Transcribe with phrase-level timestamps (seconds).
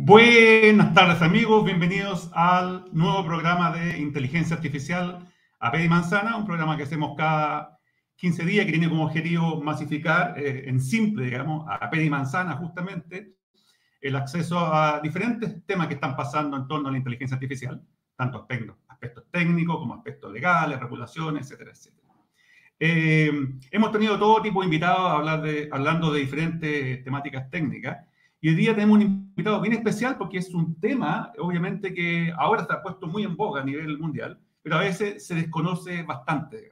[0.00, 5.28] Buenas tardes amigos, bienvenidos al nuevo programa de inteligencia artificial
[5.58, 7.80] APEDI Manzana, un programa que hacemos cada
[8.14, 13.34] 15 días que tiene como objetivo masificar eh, en simple, digamos, a APEDI Manzana justamente,
[14.00, 17.82] el acceso a diferentes temas que están pasando en torno a la inteligencia artificial,
[18.16, 18.46] tanto
[18.88, 22.08] aspectos técnicos como aspectos legales, regulaciones, etcétera, etcétera.
[22.78, 23.32] Eh,
[23.72, 28.07] hemos tenido todo tipo de invitados a hablar de, hablando de diferentes temáticas técnicas
[28.40, 32.62] y hoy día tenemos un invitado bien especial porque es un tema, obviamente, que ahora
[32.62, 36.70] está puesto muy en boga a nivel mundial, pero a veces se desconoce bastante.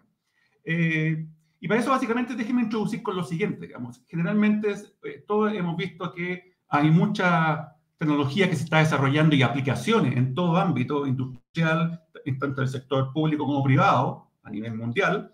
[0.64, 1.26] Eh,
[1.58, 3.66] y para eso, básicamente, déjenme introducir con lo siguiente.
[3.66, 4.02] Digamos.
[4.06, 4.74] Generalmente,
[5.04, 10.34] eh, todos hemos visto que hay mucha tecnología que se está desarrollando y aplicaciones en
[10.34, 12.02] todo ámbito industrial,
[12.38, 15.32] tanto del sector público como privado, a nivel mundial,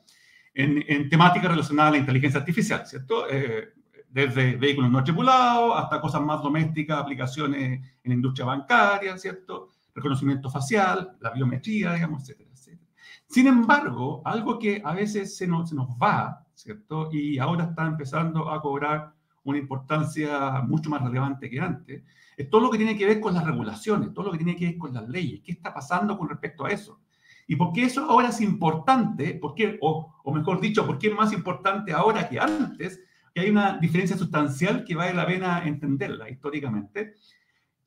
[0.55, 3.27] en, en temáticas relacionadas a la inteligencia artificial, ¿cierto?
[3.31, 3.73] Eh,
[4.13, 9.71] desde vehículos no tripulados hasta cosas más domésticas, aplicaciones en la industria bancaria, ¿cierto?
[9.95, 12.91] Reconocimiento facial, la biometría, digamos, etcétera, etcétera.
[13.27, 17.09] Sin embargo, algo que a veces se nos, se nos va, ¿cierto?
[17.11, 22.03] Y ahora está empezando a cobrar una importancia mucho más relevante que antes,
[22.37, 24.67] es todo lo que tiene que ver con las regulaciones, todo lo que tiene que
[24.67, 25.41] ver con las leyes.
[25.43, 27.01] ¿Qué está pasando con respecto a eso?
[27.47, 29.35] ¿Y por qué eso ahora es importante?
[29.35, 33.01] ¿Por qué, o, o mejor dicho, por qué es más importante ahora que antes?
[33.35, 37.15] Que hay una diferencia sustancial que vale la pena entenderla históricamente,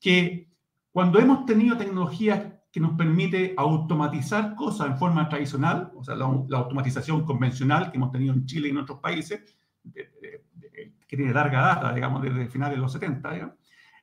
[0.00, 0.48] que
[0.90, 6.26] cuando hemos tenido tecnologías que nos permite automatizar cosas en forma tradicional, o sea, la,
[6.26, 9.56] automatización convencional que hemos tenido en Chile y en otros países,
[9.92, 13.56] que tiene larga data, digamos, desde finales de los 70,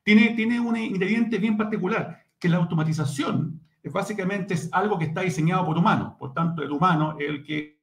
[0.03, 5.21] tiene, tiene un ingrediente bien particular, que la automatización es básicamente es algo que está
[5.21, 7.79] diseñado por humanos, por tanto, el humano es el que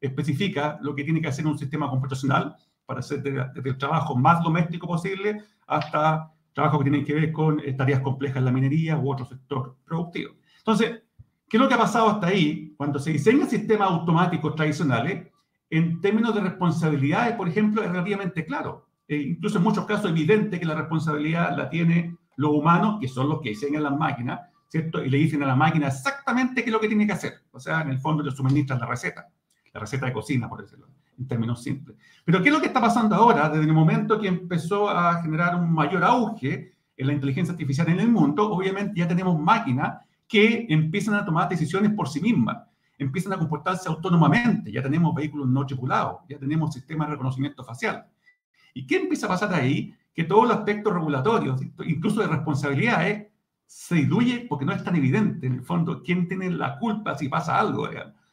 [0.00, 4.42] especifica lo que tiene que hacer un sistema computacional para hacer desde, el trabajo más
[4.42, 8.96] doméstico posible hasta trabajo que tienen que ver con eh, tareas complejas en la minería
[8.96, 10.34] u otro sector productivo.
[10.58, 11.02] Entonces,
[11.48, 12.72] ¿qué es lo que ha pasado hasta ahí?
[12.76, 15.28] Cuando se diseñan sistemas automáticos tradicionales,
[15.68, 18.86] en términos de responsabilidades, por ejemplo, es relativamente claro.
[19.06, 23.28] E incluso en muchos casos evidente que la responsabilidad la tiene los humanos, que son
[23.28, 25.04] los que diseñan las máquinas, ¿cierto?
[25.04, 27.34] Y le dicen a la máquina exactamente qué es lo que tiene que hacer.
[27.50, 29.28] O sea, en el fondo le suministran la receta,
[29.72, 30.86] la receta de cocina, por decirlo
[31.18, 31.96] en términos simples.
[32.24, 33.48] Pero ¿qué es lo que está pasando ahora?
[33.48, 38.00] Desde el momento que empezó a generar un mayor auge en la inteligencia artificial en
[38.00, 42.58] el mundo, obviamente ya tenemos máquinas que empiezan a tomar decisiones por sí mismas,
[42.98, 48.06] empiezan a comportarse autónomamente, ya tenemos vehículos no tripulados, ya tenemos sistemas de reconocimiento facial.
[48.74, 49.94] ¿Y qué empieza a pasar ahí?
[50.14, 53.26] Que todos los aspectos regulatorios, incluso de responsabilidades,
[53.66, 57.28] se diluye porque no es tan evidente, en el fondo, quién tiene la culpa si
[57.28, 57.88] pasa algo.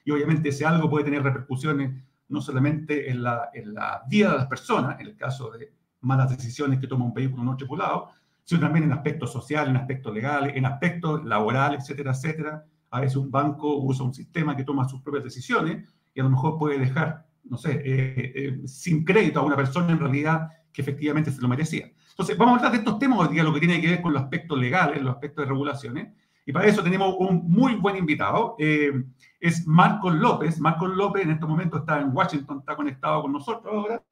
[0.05, 4.38] Y obviamente ese algo puede tener repercusiones no solamente en la, en la vida de
[4.38, 5.71] las personas, en el caso de
[6.01, 8.09] malas decisiones que toma un vehículo no tripulado,
[8.44, 12.66] sino también en aspectos sociales, en aspectos legales, en aspectos laborales, etcétera, etcétera.
[12.89, 16.31] A veces un banco usa un sistema que toma sus propias decisiones y a lo
[16.31, 20.81] mejor puede dejar, no sé, eh, eh, sin crédito a una persona en realidad que
[20.81, 21.91] efectivamente se lo merecía.
[22.09, 24.11] Entonces, vamos a hablar de estos temas hoy día, lo que tiene que ver con
[24.11, 26.13] los aspectos legales, los aspectos de regulaciones,
[26.45, 28.55] y para eso tenemos un muy buen invitado.
[28.59, 28.91] Eh,
[29.39, 30.59] es Marcos López.
[30.59, 34.03] Marcos López en este momento está en Washington, está conectado con nosotros ahora.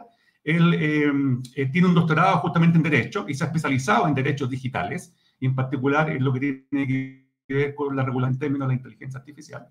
[0.44, 1.12] Él eh,
[1.56, 5.46] eh, tiene un doctorado justamente en Derecho y se ha especializado en derechos digitales, y
[5.46, 8.78] en particular en lo que tiene que ver con la regulación en términos de la
[8.78, 9.68] inteligencia artificial.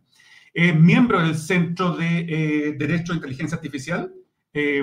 [0.52, 4.12] Es miembro del Centro de Derecho de Inteligencia Artificial,
[4.52, 4.82] que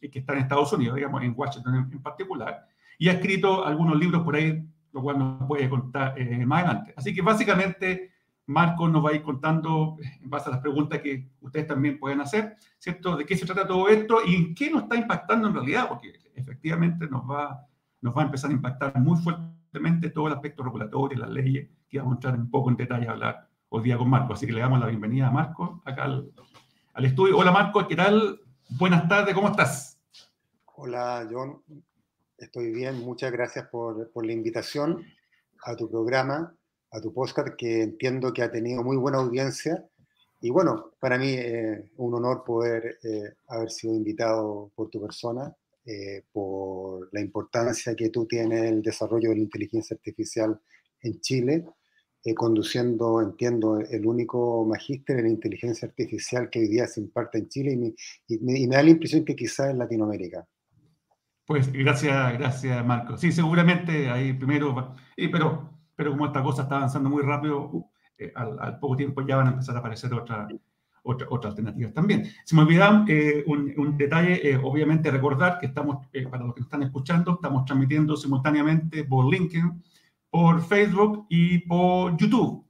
[0.00, 2.66] está en Estados Unidos, digamos, en Washington en, en particular,
[2.98, 4.64] y ha escrito algunos libros por ahí
[4.96, 6.94] lo cual nos puede contar eh, más adelante.
[6.96, 8.12] Así que básicamente
[8.46, 12.22] Marco nos va a ir contando, en base a las preguntas que ustedes también pueden
[12.22, 13.14] hacer, ¿cierto?
[13.14, 16.14] De qué se trata todo esto y en qué nos está impactando en realidad, porque
[16.34, 17.62] efectivamente nos va,
[18.00, 21.98] nos va a empezar a impactar muy fuertemente todo el aspecto regulatorio, las leyes, que
[21.98, 24.32] vamos a entrar un poco en detalle a hablar hoy día con Marco.
[24.32, 27.36] Así que le damos la bienvenida a Marco acá al estudio.
[27.36, 28.40] Hola Marco, ¿qué tal?
[28.70, 30.00] Buenas tardes, ¿cómo estás?
[30.76, 31.62] Hola John,
[32.38, 35.02] Estoy bien, muchas gracias por, por, la invitación
[35.64, 36.54] a tu programa,
[36.90, 39.88] a tu podcast, que entiendo que ha tenido muy buena audiencia.
[40.42, 45.56] Y bueno, para mí eh, un honor poder eh, haber sido invitado por tu persona,
[45.86, 50.60] eh, por la importancia que tú tienes en el desarrollo de la inteligencia artificial
[51.00, 51.64] en Chile,
[52.34, 57.72] conduciendo, entiendo, el único magíster en inteligencia artificial que hoy día se imparte en Chile
[57.72, 57.94] y me,
[58.58, 60.46] y me da la impresión que quizás en Latinoamérica.
[61.46, 63.16] Pues gracias, gracias Marco.
[63.16, 67.88] Sí, seguramente ahí primero, pero, pero como esta cosa está avanzando muy rápido,
[68.18, 70.48] eh, al, poco tiempo ya van a empezar a aparecer otras
[71.06, 72.24] otras alternativas también.
[72.44, 76.60] Se me olvidaba eh, un, detalle, eh, obviamente recordar que estamos, eh, para los que
[76.60, 79.82] nos están escuchando, estamos transmitiendo simultáneamente por LinkedIn,
[80.30, 82.64] por Facebook y por YouTube.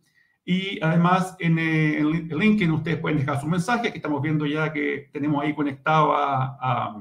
[0.44, 5.08] Y además en, en LinkedIn ustedes pueden dejar su mensaje, que estamos viendo ya que
[5.12, 6.96] tenemos ahí conectado a, a,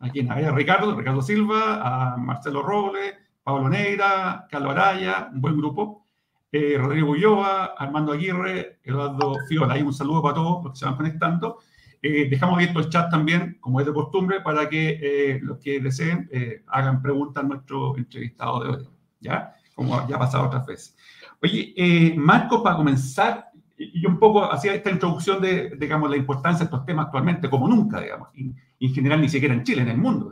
[0.00, 6.06] a, Ricardo, Ricardo Silva, a Marcelo Robles, Pablo Neira, Carlos Araya, un buen grupo.
[6.52, 9.74] Eh, Rodrigo Ulloa, Armando Aguirre, Eduardo Fiola.
[9.74, 11.58] Hay un saludo para todos los que se van conectando.
[12.02, 15.80] Eh, dejamos abierto el chat también, como es de costumbre, para que eh, los que
[15.80, 16.28] deseen
[16.66, 18.88] hagan preguntas a nuestro entrevistado de hoy,
[19.20, 19.54] ¿ya?
[19.74, 20.96] Como ya ha pasado otras veces.
[21.42, 23.49] Oye, Marco, para comenzar,
[23.82, 27.66] y un poco hacía esta introducción de, digamos, la importancia de estos temas actualmente, como
[27.66, 30.30] nunca, digamos, y, en general ni siquiera en Chile, en el mundo,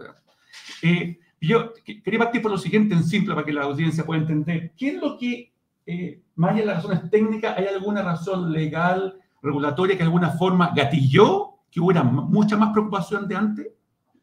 [1.40, 4.72] yo quería partir por lo siguiente en simple para que la audiencia pueda entender.
[4.76, 5.52] ¿Qué es lo que
[5.90, 10.28] eh, más allá de las razones técnicas, ¿hay alguna razón legal, regulatoria que de alguna
[10.32, 13.66] forma gatilló que hubiera mucha más preocupación de antes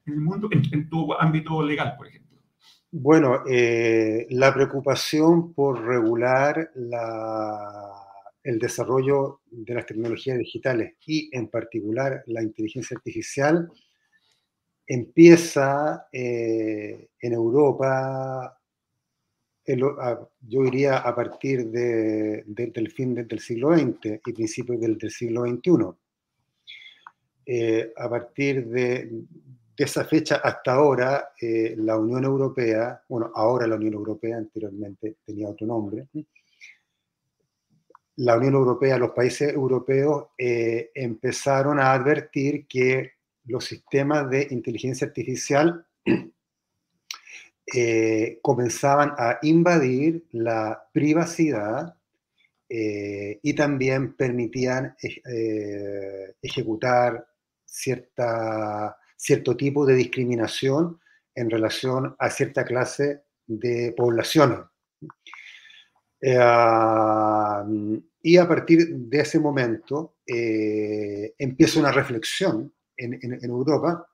[0.06, 2.38] en el mundo, en, tu ámbito legal, por ejemplo?
[2.92, 6.70] Bueno, eh, la preocupación por regular
[8.46, 13.70] el desarrollo de las tecnologías digitales y en particular la inteligencia artificial
[14.88, 18.56] empieza eh, en Europa
[19.68, 25.72] yo diría a partir del fin del siglo XX y principios del, siglo XXI.
[27.48, 29.24] Eh, a partir de,
[29.76, 35.50] esa fecha hasta ahora, eh, la Unión Europea, bueno, ahora la Unión Europea, anteriormente tenía
[35.50, 36.08] otro nombre,
[38.18, 43.14] la Unión Europea, los países europeos eh, empezaron a advertir que
[43.46, 45.86] los sistemas de inteligencia artificial
[47.76, 51.96] eh, comenzaban a invadir la privacidad
[52.70, 54.96] eh, y también permitían
[56.42, 57.28] ejecutar
[57.66, 61.00] cierta, cierto tipo de discriminación
[61.36, 64.60] en relación a cierta clase de poblaciones.
[68.22, 74.08] Y a partir de ese momento empieza una reflexión en Europa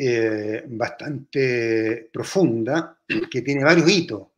[0.00, 2.96] eh, bastante profunda
[3.28, 4.28] que tiene varios hitos.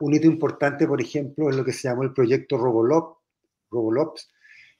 [0.00, 3.18] Un hito importante, por ejemplo, es lo que se llamó el proyecto Robolop,
[3.70, 4.30] Robolops,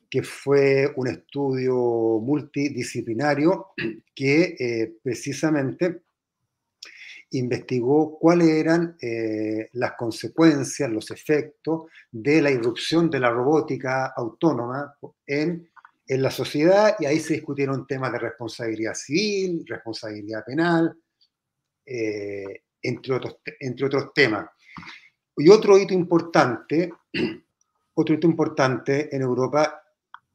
[0.08, 1.74] que fue un estudio
[2.22, 3.66] multidisciplinario
[4.14, 6.04] que eh, precisamente
[7.30, 14.96] investigó cuáles eran eh, las consecuencias, los efectos de la irrupción de la robótica autónoma
[15.26, 15.68] en
[16.08, 20.96] en la sociedad y ahí se discutieron temas de responsabilidad civil, responsabilidad penal,
[21.84, 24.48] eh, entre, otros, entre otros temas.
[25.36, 26.92] Y otro hito importante,
[27.94, 29.82] otro hito importante en Europa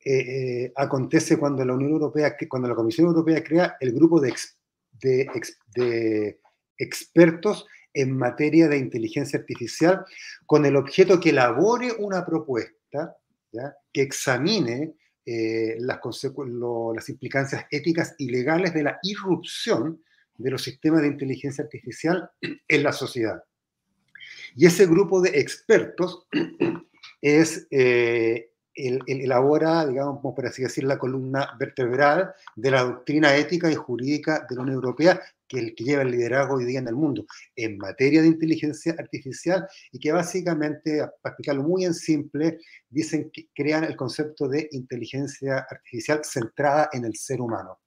[0.03, 4.33] eh, acontece cuando la Unión Europea, cuando la Comisión Europea crea el grupo de,
[5.73, 6.39] de
[6.81, 10.05] expertos en materia de inteligencia artificial
[10.45, 13.17] con el objeto que elabore una propuesta
[13.91, 14.93] que examine
[15.25, 15.99] eh, las,
[16.95, 20.01] las implicancias éticas y legales de la irrupción
[20.37, 23.43] de los sistemas de inteligencia artificial en la sociedad.
[24.55, 26.27] Y ese grupo de expertos
[27.21, 33.69] es, eh, el, elabora, digamos, por así decir, la columna vertebral de la doctrina ética
[33.71, 36.87] y jurídica de la Unión Europea que el que lleva el liderazgo hoy día en
[36.87, 37.25] el mundo
[37.57, 42.59] en materia de inteligencia artificial y que básicamente, para explicarlo muy en simple,
[42.89, 47.79] dicen que crean el concepto de inteligencia artificial centrada en el ser humano.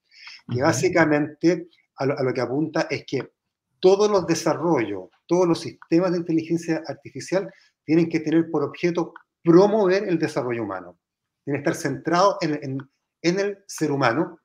[0.47, 3.31] Que básicamente a lo, que apunta es que
[3.79, 7.51] todos los desarrollos, todos los sistemas de inteligencia artificial
[7.83, 9.13] tienen que tener por objeto
[9.43, 10.99] promover el desarrollo humano.
[11.43, 12.77] Tienen que estar centrados en,
[13.21, 14.39] en el ser humano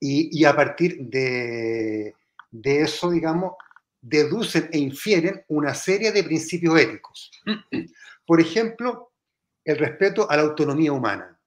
[0.00, 2.14] y, a partir de,
[2.64, 3.54] eso, digamos,
[4.00, 7.30] deducen e infieren una serie de principios éticos.
[8.26, 9.12] Por ejemplo,
[9.62, 11.38] el respeto a la autonomía humana.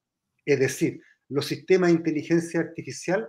[0.46, 3.28] Es decir, los sistemas de inteligencia artificial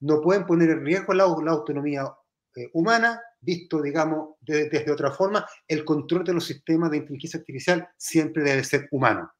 [0.00, 2.10] no pueden poner en riesgo la, autonomía
[2.56, 7.88] eh, humana, visto, digamos, desde otra forma, el control de los sistemas de inteligencia artificial
[7.98, 9.30] siempre debe ser humano.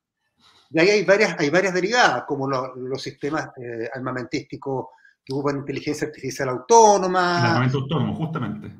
[0.70, 4.86] Y ahí hay varias, hay varias derivadas, como los sistemas eh, armamentísticos
[5.24, 7.64] que ocupan inteligencia artificial autónoma.
[7.64, 8.72] autónomo, justamente.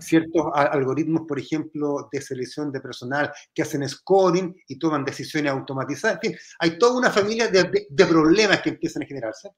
[0.00, 6.18] Ciertos algoritmos, por ejemplo, de selección de personal que hacen scoring y toman decisiones automatizadas.
[6.22, 9.50] En fin, hay toda una familia de, problemas que empiezan a generarse.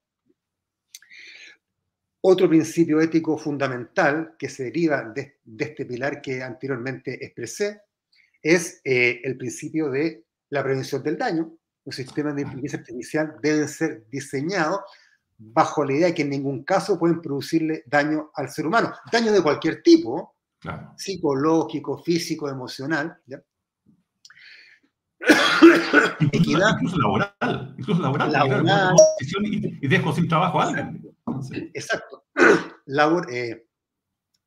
[2.23, 7.81] Otro principio ético fundamental que se deriva de, este pilar que anteriormente expresé
[8.43, 13.69] es eh, el principio de la prevención del daño, los sistemas de inteligencia artificial deben
[13.69, 14.81] ser diseñados
[15.43, 18.93] bajo la idea de que en ningún caso pueden producirle daño al ser humano.
[19.11, 20.37] Daño de cualquier tipo,
[20.97, 23.19] psicológico, físico, emocional.
[26.33, 26.73] Equidad.
[26.75, 27.75] Incluso laboral.
[27.79, 28.33] Incluso laboral.
[28.33, 28.95] laboral.
[29.43, 31.17] Y, dejo sin trabajo a alguien.
[31.73, 32.25] Exacto.
[32.87, 33.67] Labor, eh,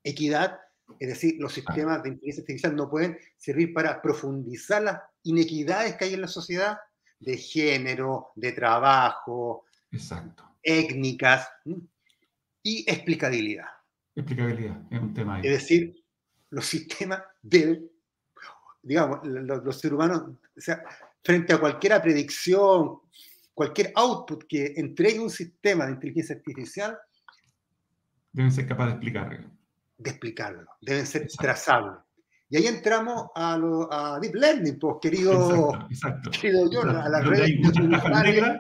[0.04, 0.60] equidad,
[1.00, 6.06] es decir, los sistemas de inteligencia artificial no pueden servir para profundizar las inequidades que
[6.06, 6.78] hay en la sociedad
[7.20, 10.53] de género, de trabajo, Exacto.
[10.64, 11.48] Étnicas
[12.64, 13.68] y explicabilidad.
[14.16, 15.42] Explicabilidad, es un tema ahí.
[15.46, 16.04] Es decir,
[16.50, 17.90] los sistemas deben,
[18.82, 20.22] digamos, los, seres humanos,
[20.56, 20.84] o sea,
[21.24, 23.00] frente a cualquier predicción,
[23.54, 26.98] cualquier output que entregue un sistema de inteligencia artificial,
[28.32, 29.50] deben ser capaces de explicarlo.
[29.98, 32.00] De explicarlo, deben ser trazables.
[32.50, 37.22] Y ahí entramos a, lo, a Deep Learning, pues, querido, exacto, querido John, a la
[37.22, 37.42] red.
[37.42, 38.60] Hay muchas cajas negras,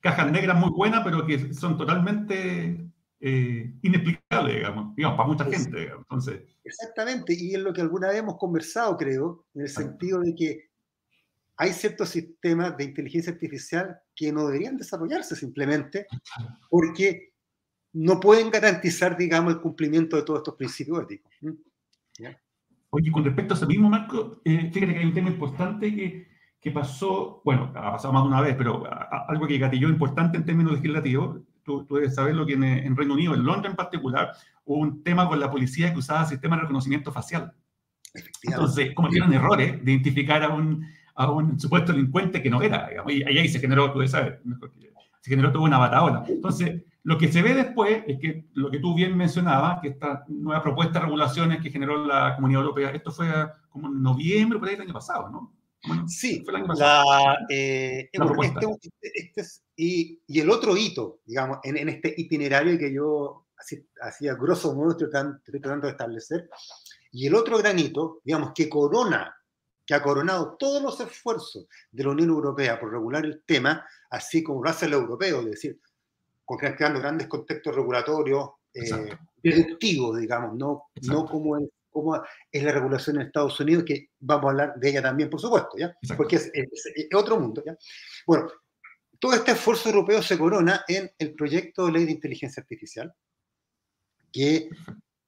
[0.00, 2.90] cajas negras muy buenas, pero que son totalmente
[3.20, 5.92] eh, inexplicable, digamos, digamos, para mucha gente.
[5.96, 6.42] Entonces...
[6.64, 10.70] Exactamente, y es lo que alguna vez hemos conversado, creo, en el sentido de que
[11.56, 16.06] hay ciertos sistemas de inteligencia artificial que no deberían desarrollarse simplemente
[16.70, 17.34] porque
[17.92, 21.30] no pueden garantizar, digamos, el cumplimiento de todos estos principios éticos.
[22.90, 26.29] Oye, con respecto a ese mismo marco, eh, fíjate que hay un tema importante que,
[26.60, 28.84] que pasó, bueno, ha pasado más de una vez, pero
[29.28, 33.34] algo que gatilló importante en términos legislativos, tú, debes saber lo que en, Reino Unido,
[33.34, 34.32] en Londres en particular,
[34.64, 37.52] hubo un tema con la policía que usaba sistemas de reconocimiento facial.
[38.42, 43.12] Entonces, cometieron errores de identificar a un, a un supuesto delincuente que no era, digamos,
[43.12, 44.42] y ahí se generó, tú debes saber,
[45.20, 46.24] se generó toda una bataola.
[46.28, 50.24] Entonces, lo que se ve después es que lo que tú bien mencionabas, que esta
[50.28, 53.28] nueva propuesta de regulaciones que generó la Comunidad Europea, esto fue
[53.70, 55.59] como en noviembre, por ahí del año pasado, ¿no?
[56.06, 57.04] Sí, el año pasado.
[57.08, 59.42] La, eh, este, este, este
[59.76, 63.46] y, y, el otro hito, digamos, en, en este itinerario que yo
[64.02, 66.48] hacía grosso modo estoy tratando, de establecer,
[67.12, 69.34] y el otro gran hito, digamos, que corona,
[69.84, 74.42] que ha coronado todos los esfuerzos de la Unión Europea por regular el tema, así
[74.42, 75.80] como lo hace el europeo, es decir,
[76.46, 83.16] creando grandes contextos regulatorios eh, deductivos, digamos, no, no como es como es la regulación
[83.16, 85.94] en Estados Unidos, que vamos a hablar de ella también, por supuesto, ¿ya?
[86.16, 86.50] Porque es,
[87.14, 87.76] otro mundo, ¿ya?
[88.26, 88.48] Bueno,
[89.18, 93.12] todo este esfuerzo europeo se corona en el proyecto de ley de inteligencia artificial,
[94.32, 94.70] que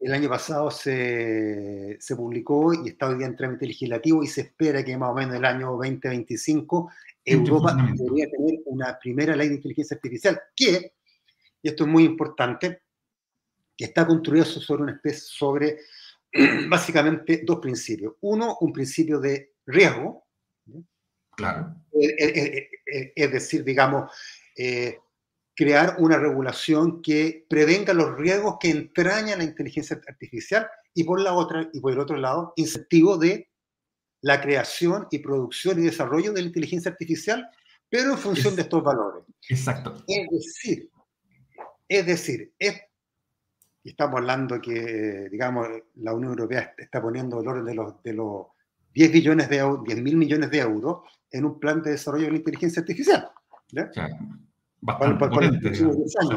[0.01, 4.43] el año pasado se, se publicó y está hoy día en trámite legislativo y se
[4.43, 6.91] espera que más o menos el año 2025
[7.25, 10.95] Europa debería tener una primera ley de inteligencia artificial que,
[11.63, 12.83] y esto es muy importante,
[13.77, 15.79] que está construida sobre una especie, sobre
[16.69, 18.15] básicamente dos principios.
[18.21, 20.27] Uno, un principio de riesgo.
[21.37, 21.75] Claro.
[21.93, 24.11] Eh, eh, eh, es decir, digamos,
[25.55, 31.33] crear una regulación que prevenga los riesgos que entraña la inteligencia artificial y por la
[31.33, 33.51] otra y por el otro lado, incentivo de
[34.21, 37.49] la creación y producción y desarrollo de la inteligencia artificial,
[37.89, 39.25] pero en función de estos valores.
[39.49, 40.05] Exacto.
[40.07, 40.91] Es decir,
[41.89, 42.81] es decir, es
[43.85, 48.13] y estamos hablando que, digamos, la Unión Europea está poniendo el orden de los, de
[48.13, 48.47] los
[48.95, 52.37] 10 billones de 10 mil millones de euros en un plan de desarrollo de la
[52.39, 53.29] inteligencia artificial.
[54.81, 55.19] Bastante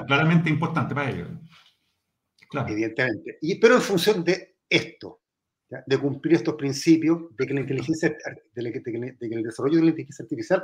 [0.07, 1.27] claramente importante para ellos.
[2.67, 3.37] Evidentemente.
[3.41, 5.21] Y, pero en función de esto,
[5.85, 9.83] de cumplir estos principios, de que la inteligencia, de, que, de que el desarrollo de
[9.83, 10.63] la inteligencia artificial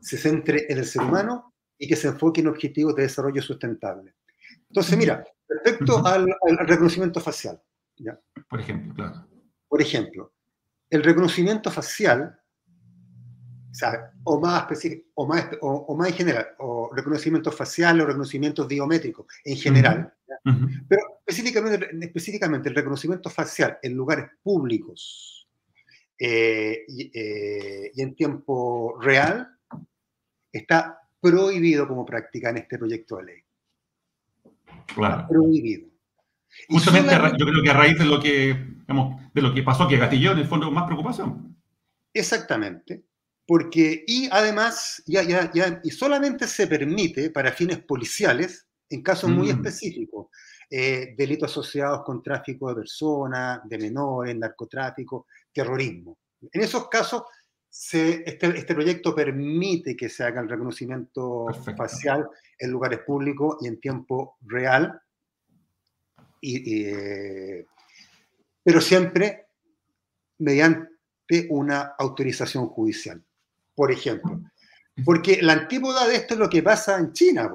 [0.00, 4.14] se centre en el ser humano y que se enfoque en objetivos de desarrollo sustentable.
[4.68, 6.26] Entonces, mira, respecto al,
[6.66, 7.60] reconocimiento facial.
[7.96, 8.18] ¿ya?
[8.48, 9.26] Por ejemplo, claro.
[9.68, 10.32] Por ejemplo,
[10.90, 12.38] el reconocimiento facial,
[14.24, 14.66] o, más
[15.14, 20.12] o, más, o, más en general, o reconocimiento facial o reconocimiento biométrico en general,
[20.88, 25.48] pero específicamente, específicamente el reconocimiento facial en lugares públicos
[26.18, 29.58] eh, eh, y en tiempo real
[30.52, 33.42] está prohibido como práctica en este proyecto de ley.
[34.94, 35.26] Claro.
[35.28, 35.88] Prohibido.
[36.68, 38.56] Justamente yo creo que a raíz de lo que,
[39.34, 41.56] de lo que pasó, que gatilló en el fondo más preocupación.
[42.12, 43.04] Exactamente.
[43.46, 49.30] Porque, y además, ya, ya, ya, y solamente se permite para fines policiales, en casos
[49.30, 49.56] muy mm.
[49.56, 50.26] específicos,
[50.70, 56.18] eh, delitos asociados con tráfico de personas, de menores, narcotráfico, terrorismo.
[56.52, 57.22] En esos casos,
[57.72, 63.66] se, este, este, proyecto permite que se haga el reconocimiento facial en lugares públicos y
[63.66, 65.00] en tiempo real,
[66.38, 67.66] y, eh,
[68.62, 69.46] pero siempre
[70.38, 70.90] mediante
[71.48, 73.24] una autorización judicial.
[73.74, 74.38] Por ejemplo,
[75.02, 77.50] Porque la antípoda de esto es lo que pasa en China.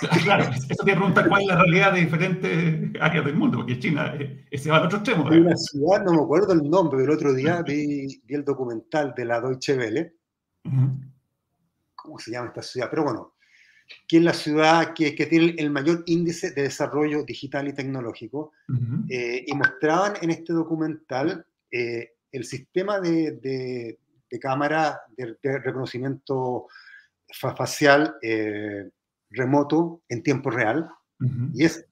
[0.24, 4.14] Claro, eso te pregunta cuál es la realidad de diferentes áreas del mundo, porque China
[4.18, 5.28] eh, se va al otro extremo.
[5.28, 9.14] Hay una ciudad, no me acuerdo el nombre, pero el otro día vi, el documental
[9.16, 10.14] de la Deutsche Welle.
[11.94, 12.88] ¿Cómo se llama esta ciudad?
[12.90, 13.34] Pero bueno,
[14.06, 18.52] que es la ciudad que, que tiene el mayor índice de desarrollo digital y tecnológico.
[19.08, 23.98] Eh, y mostraban en este documental eh, el sistema de, de,
[24.30, 26.66] de cámara de, reconocimiento
[27.32, 28.16] facial
[29.32, 30.88] remoto en tiempo real
[31.54, 31.86] y es,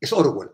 [0.00, 0.50] es Orwell.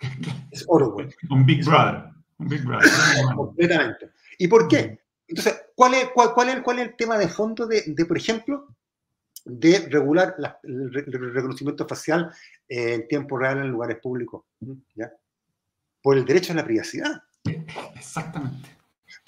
[0.50, 1.14] Es Orwell.
[1.28, 2.04] Un Big Brother.
[2.38, 2.88] Un Big Brother.
[3.34, 4.10] Completamente.
[4.38, 5.00] ¿Y por qué?
[5.26, 8.16] Entonces, ¿cuál es, cuál, cuál, es, cuál es el tema de fondo de, de por
[8.16, 8.74] ejemplo,
[9.44, 10.90] de regular el,
[11.34, 12.32] reconocimiento facial
[12.68, 14.44] en tiempo real en lugares públicos?
[14.94, 15.12] ¿Ya?
[16.00, 17.22] Por el derecho a la privacidad.
[17.94, 18.77] Exactamente.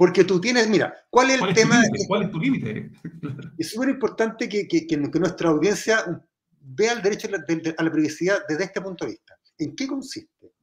[0.01, 1.79] Porque tú tienes, mira, ¿cuál es el tema?
[2.09, 2.91] ¿Cuál es tu límite?
[3.59, 6.25] Es súper importante que, que, que, nuestra audiencia
[6.59, 9.39] vea el derecho a la, privacidad desde este punto de vista.
[9.59, 10.55] ¿En qué consiste?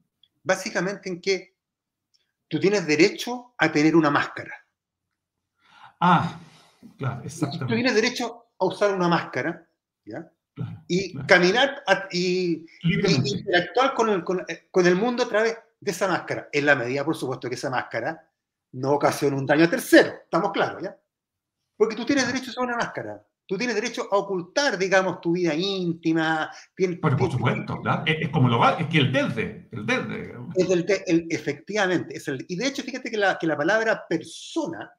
[0.41, 1.55] Básicamente en que
[2.47, 4.55] tú tienes derecho a tener una máscara.
[5.99, 6.39] Ah,
[6.97, 7.67] claro, exactamente.
[7.67, 9.69] Tú tienes derecho a usar una máscara,
[10.03, 10.31] ¿ya?
[10.87, 16.49] y caminar y, interactuar con el, con, con el mundo a través de esa máscara.
[16.51, 18.26] En la medida, por supuesto, que esa máscara
[18.77, 20.95] no ocasiona un daño a tercero, estamos claros, ¿ya?
[21.75, 25.53] Porque tú tienes derecho a una máscara, tú tienes derecho a ocultar, digamos, tu vida
[25.53, 26.49] íntima.
[26.75, 28.03] Pero por supuesto, ¿verdad?
[28.05, 30.33] Es, como lo va, es que el desde, el desde.
[30.55, 34.91] Es el, efectivamente, es el, y de hecho, fíjate que la, que la palabra persona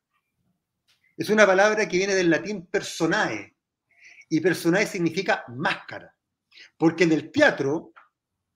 [1.17, 3.57] es una palabra que viene del latín personae,
[4.29, 6.15] y personae significa máscara,
[6.77, 7.93] porque en el teatro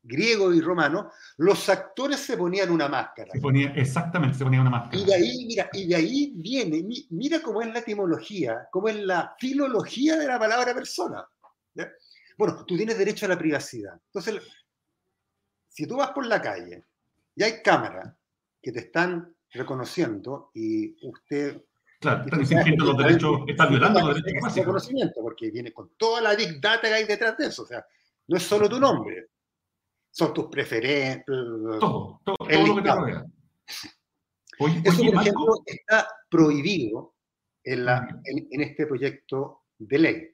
[0.02, 3.30] griego y romano, los actores se ponían una máscara.
[3.32, 4.98] Se ponía, exactamente, se ponía una máscara.
[5.00, 8.96] Y de ahí, mira, y de ahí viene, mira cómo es la etimología, cómo es
[8.96, 11.24] la filología de la palabra persona.
[12.36, 13.94] Bueno, tú tienes derecho a la privacidad.
[14.06, 14.42] Entonces,
[15.68, 16.84] si tú vas por la calle
[17.34, 18.14] y hay cámaras
[18.60, 21.62] que te están reconociendo y usted...
[22.00, 24.66] Claro, están infringiendo los derechos, están violando los derechos básicos.
[24.66, 27.62] reconocimiento, porque viene con toda la big data que hay detrás de eso.
[27.62, 27.86] O sea,
[28.26, 29.28] no es solo tu nombre,
[30.12, 31.24] son tus preferencias.
[31.26, 33.26] Todo, todo, todo lo que te rodea.
[34.84, 37.14] Eso, por ejemplo, está prohibido
[37.64, 40.28] en, la, en, este proyecto de ley.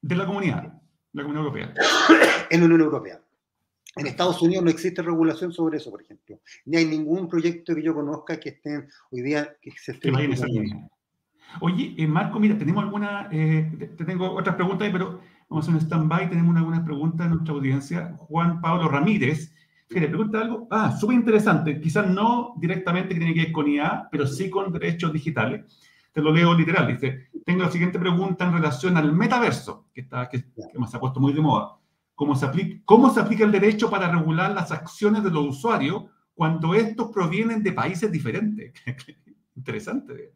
[0.00, 0.72] De la comunidad,
[1.12, 1.74] la Comunidad Europea.
[2.50, 3.20] en la Unión Europea.
[3.96, 6.40] En Estados Unidos no existe regulación sobre eso, por ejemplo.
[6.64, 10.10] Ni hay ningún proyecto que yo conozca que esté hoy día que se esté.
[11.60, 13.68] Oye, eh, Marco, mira, tenemos alguna, eh,
[13.98, 15.20] te tengo otras preguntas, pero
[15.50, 18.14] Vamos a hacer un stand-by, tenemos algunas preguntas de nuestra audiencia.
[18.18, 19.52] Juan Pablo Ramírez,
[19.88, 23.66] que le pregunta algo, ah, súper interesante, quizás no directamente que tiene que ver con
[23.66, 25.64] IA, pero sí con derechos digitales.
[26.12, 30.28] Te lo leo literal, dice, tengo la siguiente pregunta en relación al metaverso, que, está,
[30.28, 31.76] que, que se ha puesto muy de moda.
[32.14, 36.04] ¿Cómo se, aplica, ¿Cómo se aplica el derecho para regular las acciones de los usuarios
[36.32, 38.72] cuando estos provienen de países diferentes?
[39.56, 40.34] Interesante.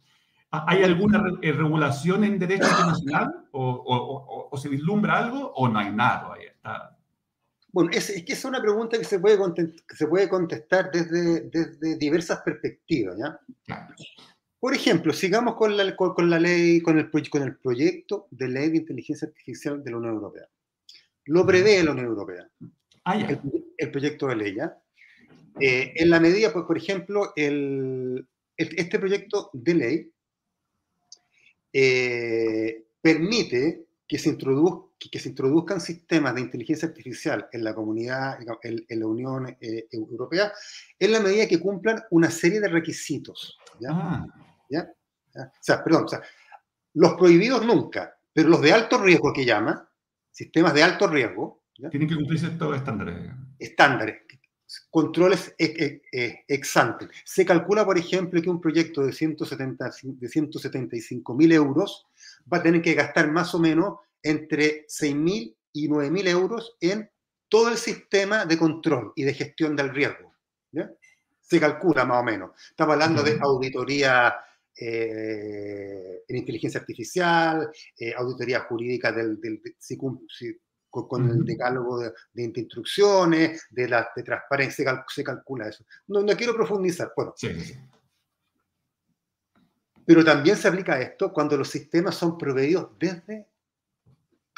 [0.66, 6.32] ¿Hay alguna eh, regulación en derecho internacional o, se vislumbra algo o no hay nada
[6.34, 6.96] Ahí Está.
[7.72, 11.40] Bueno, es, es, que es una pregunta que se puede, que se puede contestar desde,
[11.50, 13.16] desde diversas perspectivas.
[13.18, 13.40] ¿ya?
[14.60, 18.70] Por ejemplo, sigamos con la, con, la ley, con el, con el proyecto de ley
[18.70, 20.48] de inteligencia artificial de la Unión Europea.
[21.24, 22.48] Lo prevé la Unión Europea.
[23.04, 24.78] Ah, el, proyecto de ley, ¿ya?
[25.60, 30.13] Eh, en la medida, pues, por ejemplo, el, este proyecto de ley
[31.76, 34.38] eh, permite que se,
[35.10, 40.52] que se introduzcan sistemas de inteligencia artificial en la comunidad, en, la Unión eh, Europea,
[40.98, 43.58] en la medida que cumplan una serie de requisitos.
[43.80, 43.88] ¿ya?
[43.90, 44.26] Ah.
[44.70, 44.88] ¿Ya?
[45.34, 46.22] O sea, perdón, o sea,
[46.94, 49.88] los prohibidos nunca, pero los de alto riesgo que llama,
[50.30, 51.64] sistemas de alto riesgo.
[51.90, 53.32] Tienen que cumplirse todos estándares.
[53.58, 54.22] Estándares,
[54.90, 57.08] controles ex ante.
[57.24, 62.06] Se calcula, por ejemplo, que un proyecto de, 170, de 175 mil euros
[62.52, 66.76] va a tener que gastar más o menos entre 6 mil y 9 mil euros
[66.80, 67.10] en
[67.48, 70.32] todo el sistema de control y de gestión del riesgo.
[71.40, 72.50] Se calcula más o menos.
[72.70, 74.34] Estamos hablando de auditoría
[74.76, 79.96] eh, en inteligencia artificial, eh, auditoría jurídica del, del, si,
[81.02, 85.85] con, el decálogo de, instrucciones, de, la, de transparencia, se, calcula eso.
[86.07, 87.12] No, no, quiero profundizar.
[87.16, 87.35] Bueno,
[90.07, 93.48] pero también se aplica esto cuando los sistemas son proveídos desde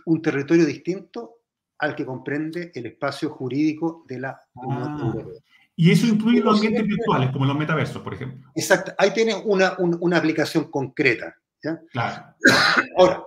[0.07, 1.37] un territorio distinto
[1.79, 5.01] al que comprende el espacio jurídico de la Unión ah.
[5.01, 5.43] Europea.
[5.79, 8.51] Y eso incluye los ambientes virtuales, como los metaversos, por ejemplo.
[8.55, 8.93] Exacto.
[8.97, 11.37] Ahí tienes una, una aplicación concreta.
[11.63, 11.79] ¿ya?
[11.93, 12.35] Claro.
[12.97, 13.27] Ahora,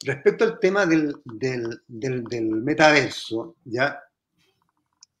[0.00, 4.00] respecto al tema del, del, del, metaverso, ¿ya?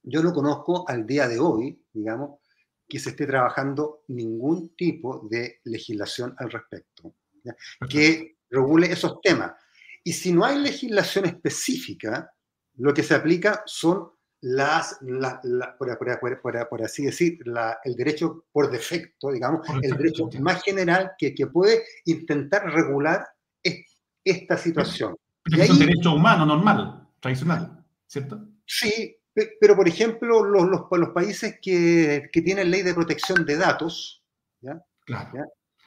[0.02, 2.40] yo no conozco al día de hoy, digamos,
[2.88, 7.14] que se esté trabajando ningún tipo de legislación al respecto,
[7.88, 9.52] que regule esos temas.
[10.02, 12.32] Y si no hay legislación específica,
[12.76, 14.10] lo que se aplica son
[14.40, 14.98] las,
[15.78, 17.38] por, así decir,
[17.84, 23.26] el derecho por defecto, digamos, el derecho más general que, que puede intentar regular
[24.30, 25.16] esta situación.
[25.44, 28.40] es un derecho humano normal, tradicional, ¿cierto?
[28.66, 29.16] Sí,
[29.60, 34.22] pero por ejemplo, los, los, los países que, que, tienen ley de protección de datos,
[34.60, 34.82] ¿ya?
[35.04, 35.30] Claro.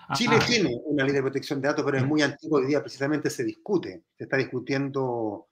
[0.07, 0.45] Ah, Chile ah.
[0.45, 3.43] tiene una ley de protección de datos, pero es muy antiguo, hoy día precisamente se
[3.43, 5.47] discute, se está discutiendo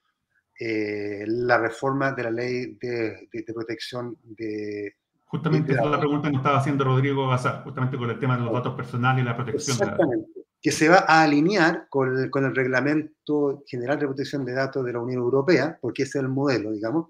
[0.59, 4.95] eh, la reforma de la ley de, protección de...
[5.25, 8.43] Justamente esa es la pregunta que estaba haciendo Rodrigo Bazar, justamente con el tema de
[8.43, 9.77] los datos personales y la protección.
[9.77, 14.53] Exactamente, que se va a alinear con el, con el, Reglamento General de Protección de
[14.53, 17.09] Datos de la Unión Europea, porque ese es el modelo, digamos.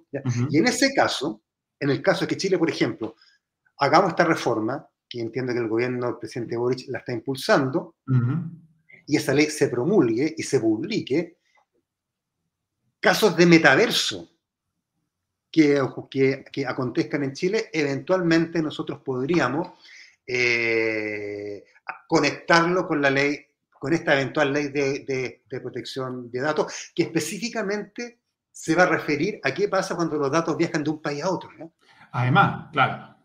[0.49, 1.41] Y en ese caso,
[1.79, 3.15] en el caso de que Chile, por ejemplo,
[3.77, 7.95] hagamos esta reforma, que entiendo que el gobierno del presidente Boric la está impulsando,
[9.07, 11.37] y esa ley se promulgue y se publique,
[12.99, 14.29] casos de metaverso
[15.51, 15.81] que,
[16.51, 19.69] que, acontezcan en Chile, eventualmente nosotros podríamos
[20.31, 21.65] eh,
[22.07, 28.19] conectarlo con la ley, con esta eventual ley de, protección de datos, que específicamente
[28.51, 31.31] se va a referir a qué pasa cuando los datos viajan de un país a
[31.31, 31.49] otro.
[32.11, 33.15] Además, claro.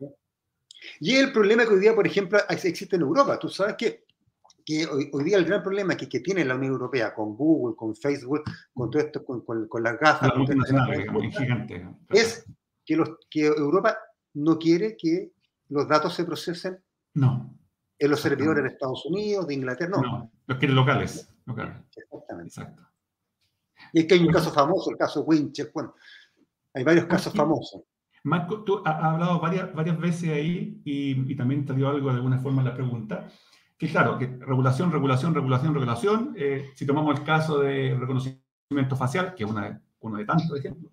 [1.01, 3.39] Y el problema que hoy día, por ejemplo, existe en Europa.
[3.39, 4.05] Tú sabes que
[4.65, 7.95] que hoy, día el gran problema que, que, tiene la Unión Europea con Google, con
[7.95, 10.33] Facebook, con todo esto, con, con, las gafas,
[12.09, 12.47] es
[12.83, 13.99] que, los, que Europa
[14.33, 15.33] no quiere que
[15.69, 16.83] los datos se procesen
[17.15, 17.57] no.
[17.99, 20.03] en los servidores de Estados Unidos, de Inglaterra, no.
[20.03, 21.29] no los quiere locales.
[21.47, 22.49] Exactamente.
[22.49, 22.83] Exacto.
[23.93, 25.95] Y es que hay un caso famoso, el caso Wincher, bueno,
[26.73, 27.83] hay varios casos famosos.
[28.25, 32.17] Marco, tú has hablado varias, varias veces ahí y, y también te dio algo de
[32.17, 33.27] alguna forma en la pregunta
[33.79, 36.35] que claro, que regulación, regulación, regulación, regulación.
[36.37, 40.93] Eh, si tomamos el caso de reconocimiento facial, que es una, uno de tantos ejemplos,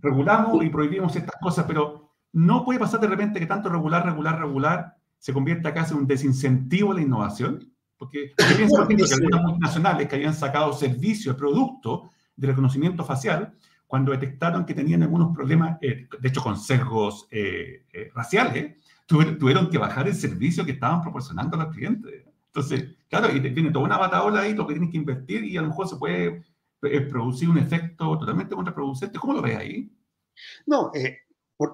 [0.00, 4.38] regulamos y prohibimos estas cosas, pero no puede pasar de repente que tanto regular, regular,
[4.38, 7.72] regular se convierta casi en un desincentivo a la innovación.
[7.96, 13.54] Porque pienso, por ejemplo, que algunas multinacionales que habían sacado servicios, productos de reconocimiento facial,
[13.86, 19.78] cuando detectaron que tenían algunos problemas, eh, de hecho con sesgos eh, raciales, tuvieron que
[19.78, 22.24] bajar el servicio que estaban proporcionando a los clientes.
[22.46, 25.62] Entonces, claro, y tiene toda una bataola ahí, lo que tienen que invertir y a
[25.62, 26.44] lo mejor se puede
[26.82, 29.18] eh, producir un efecto totalmente contraproducente.
[29.18, 29.92] ¿Cómo lo ves ahí?
[30.66, 31.18] No, eh,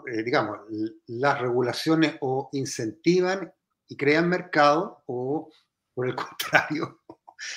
[0.07, 0.61] eh, digamos,
[1.07, 3.53] las regulaciones o incentivan
[3.89, 5.51] y crean mercado o,
[5.95, 7.01] por el contrario,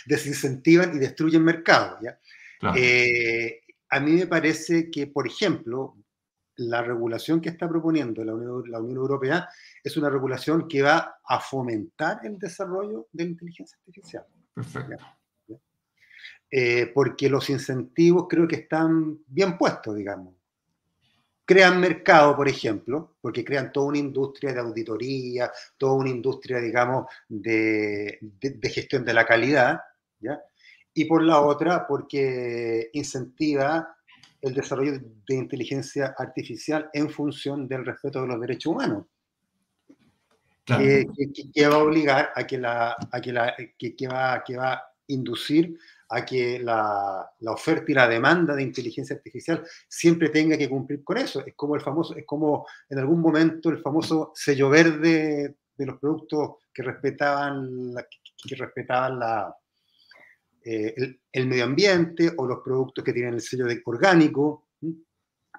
[0.05, 1.97] desincentivan y destruyen mercado.
[2.01, 2.19] ¿ya?
[2.61, 5.95] a mí me parece que, por ejemplo,
[6.59, 9.47] la regulación que está proponiendo la Unión, la Unión, Europea
[9.81, 14.25] es una regulación que va a fomentar el desarrollo de la inteligencia artificial.
[14.53, 15.05] Perfecto.
[16.51, 20.33] Eh, porque los incentivos creo que están bien puestos, digamos.
[21.49, 27.07] Crean mercado, por ejemplo, porque crean toda una industria de auditoría, toda una industria, digamos,
[27.27, 29.79] de, de gestión de la calidad,
[30.19, 30.39] ¿ya?
[30.93, 33.95] Y por la otra, porque incentiva
[34.41, 39.07] el desarrollo de inteligencia artificial en función del respeto de los derechos humanos.
[40.65, 41.07] Que,
[41.67, 45.79] va a obligar a que la, a que, la que, va, que va a inducir
[46.09, 51.03] a que la, la, oferta y la demanda de inteligencia artificial siempre tenga que cumplir
[51.03, 51.45] con eso.
[51.45, 55.99] Es como el famoso, es como en algún momento el famoso sello verde de los
[55.99, 57.95] productos que respetaban
[58.47, 59.55] que respetaban la,
[60.63, 60.93] eh,
[61.31, 64.67] el, medio ambiente o los productos que tienen el sello de orgánico,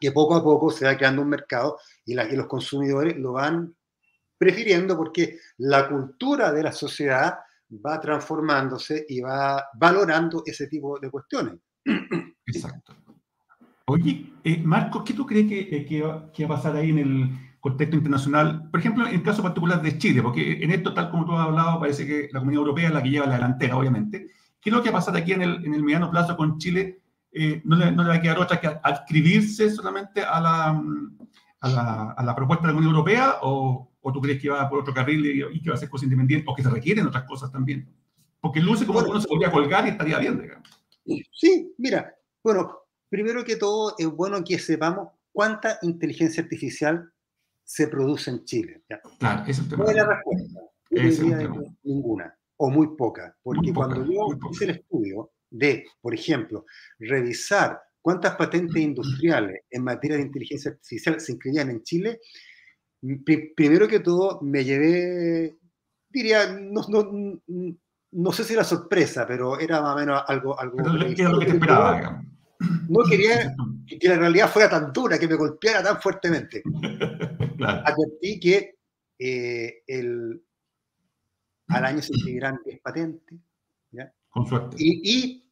[0.00, 3.74] que poco a poco se va creando un mercado y, los consumidores lo van
[4.36, 7.38] prefiriendo porque la cultura de la sociedad
[7.78, 11.54] va transformándose y va valorando ese tipo de cuestiones.
[12.46, 12.94] Exacto.
[13.86, 17.30] Oye, eh, Marcos, ¿qué tú crees que, eh, que, va, a pasar ahí en el
[17.60, 18.68] contexto internacional?
[18.70, 21.46] Por ejemplo, en el caso particular de Chile, porque en esto, tal como tú has
[21.46, 24.28] hablado, parece que la Comunidad Europea es la que lleva la delantera, obviamente.
[24.60, 26.58] ¿Qué es lo que va a pasar aquí en el, en el mediano plazo con
[26.58, 27.00] Chile?
[27.32, 30.82] Eh, no, le, no, le, va a quedar otra que adscribirse solamente a la,
[31.60, 34.68] a la, a la propuesta de la Unión Europea o, o, tú crees que va
[34.68, 37.24] por otro carril y, que va a ser cosa independiente o que se requieren otras
[37.24, 37.88] cosas también?
[38.40, 40.68] Porque luce como que uno se podría colgar y estaría bien, digamos.
[41.32, 47.12] Sí, mira, bueno, primero que todo es bueno que sepamos cuánta inteligencia artificial
[47.64, 48.82] se produce en Chile.
[49.18, 49.84] Claro, ese es el tema.
[49.84, 50.60] No es la respuesta.
[50.90, 51.62] Es el tema.
[51.82, 52.34] Ninguna.
[52.56, 53.36] o muy poca.
[53.42, 56.64] Porque cuando yo hice el estudio de, por ejemplo,
[56.98, 62.20] revisar cuántas patentes industriales en materia de inteligencia artificial se inscribían en Chile,
[63.54, 65.56] primero que todo me llevé,
[66.08, 67.40] diría, no, no,
[68.12, 70.58] no, sé si era sorpresa, pero era más o menos algo...
[70.58, 72.22] algo lo que te esperaba,
[72.88, 73.54] No quería
[74.00, 76.62] que la realidad fuera tan dura, que me golpeara tan fuertemente.
[77.56, 77.82] claro.
[77.86, 78.74] Advertí que
[79.18, 80.42] eh, el,
[81.68, 83.38] al año se inscribirán 10 patentes.
[83.92, 84.12] ¿ya?
[84.28, 84.76] Con suerte.
[84.78, 85.46] Y,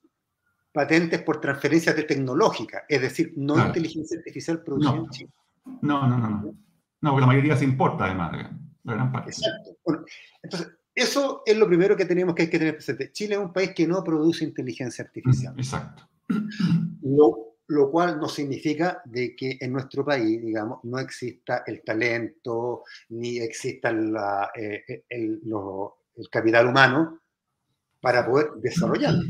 [0.71, 5.05] patentes por transferencia tecnológica, es decir, no inteligencia artificial producida no.
[5.05, 5.31] en Chile.
[5.83, 6.55] No, no, no, no.
[7.01, 8.33] No, porque la mayoría se importa además,
[8.83, 9.31] la gran parte.
[9.31, 9.77] Exacto.
[10.43, 13.13] entonces, eso es lo primero que tenemos que, hay que tener presente.
[13.13, 15.55] Chile es un país que no produce inteligencia artificial.
[15.57, 16.09] Exacto.
[17.03, 22.83] Lo, lo, cual no significa de que en nuestro país, digamos, no exista el talento,
[23.11, 27.21] ni exista la, eh, el, el, capital humano
[28.01, 29.23] para poder desarrollarlo.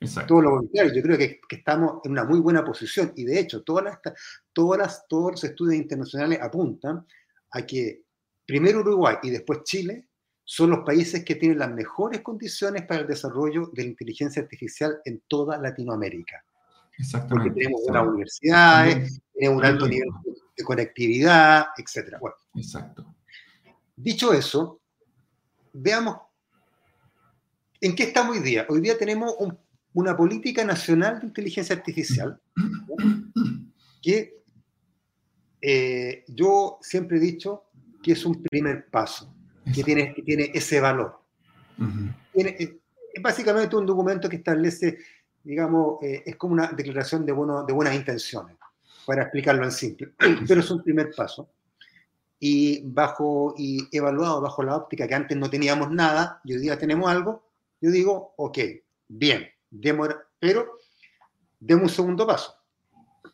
[0.00, 0.34] Exacto.
[0.34, 3.38] Todo lo contrario, yo creo que, que, estamos en una muy buena posición y de
[3.38, 3.98] hecho todas las,
[4.52, 7.06] todas las, todos los estudios internacionales apuntan
[7.50, 8.04] a que
[8.46, 10.08] primero Uruguay y después Chile
[10.42, 15.00] son los países que tienen las mejores condiciones para el desarrollo de la inteligencia artificial
[15.04, 16.42] en toda Latinoamérica.
[16.98, 17.50] Exactamente.
[17.50, 20.08] Porque tenemos buenas universidades, tenemos un alto nivel
[20.56, 22.16] de conectividad, etc.
[22.20, 23.14] Bueno, Exacto.
[23.94, 24.80] Dicho eso,
[25.72, 26.16] veamos
[27.80, 28.66] en qué estamos hoy día.
[28.68, 29.34] Hoy día tenemos
[29.94, 32.40] una política nacional de inteligencia artificial
[34.02, 34.40] que
[35.60, 37.64] eh, yo siempre he dicho
[38.02, 39.34] que es un primer paso
[39.74, 41.20] que tiene, que tiene ese valor.
[42.34, 42.78] Eh,
[43.12, 44.98] es básicamente un documento que establece,
[45.42, 48.56] digamos, eh, es como una declaración de, bueno, de buenas intenciones,
[49.04, 50.12] para explicarlo en simple,
[50.46, 51.50] pero es un primer paso.
[52.42, 56.78] Y, bajo, y evaluado bajo la óptica que antes no teníamos nada y hoy día
[56.78, 57.44] tenemos algo,
[57.82, 58.58] yo digo, ok,
[59.08, 60.78] bien, demos, pero
[61.58, 62.54] demos un segundo paso.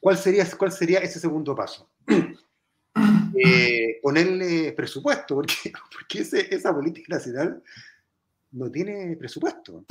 [0.01, 1.91] ¿Cuál sería, ¿Cuál sería ese segundo paso?
[3.39, 7.63] Eh, ponerle presupuesto, porque, porque esa política nacional
[8.53, 9.85] no tiene presupuesto.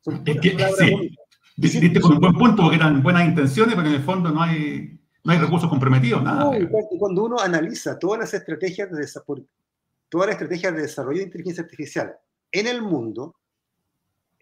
[0.00, 2.00] Son sí.
[2.00, 5.32] con un buen punto, porque eran buenas intenciones, pero en el fondo no hay, no
[5.32, 6.50] hay recursos comprometidos, nada.
[6.98, 9.08] cuando uno analiza todas las estrategias de,
[10.08, 12.14] todas las estrategias de desarrollo de inteligencia artificial
[12.52, 13.34] en el mundo,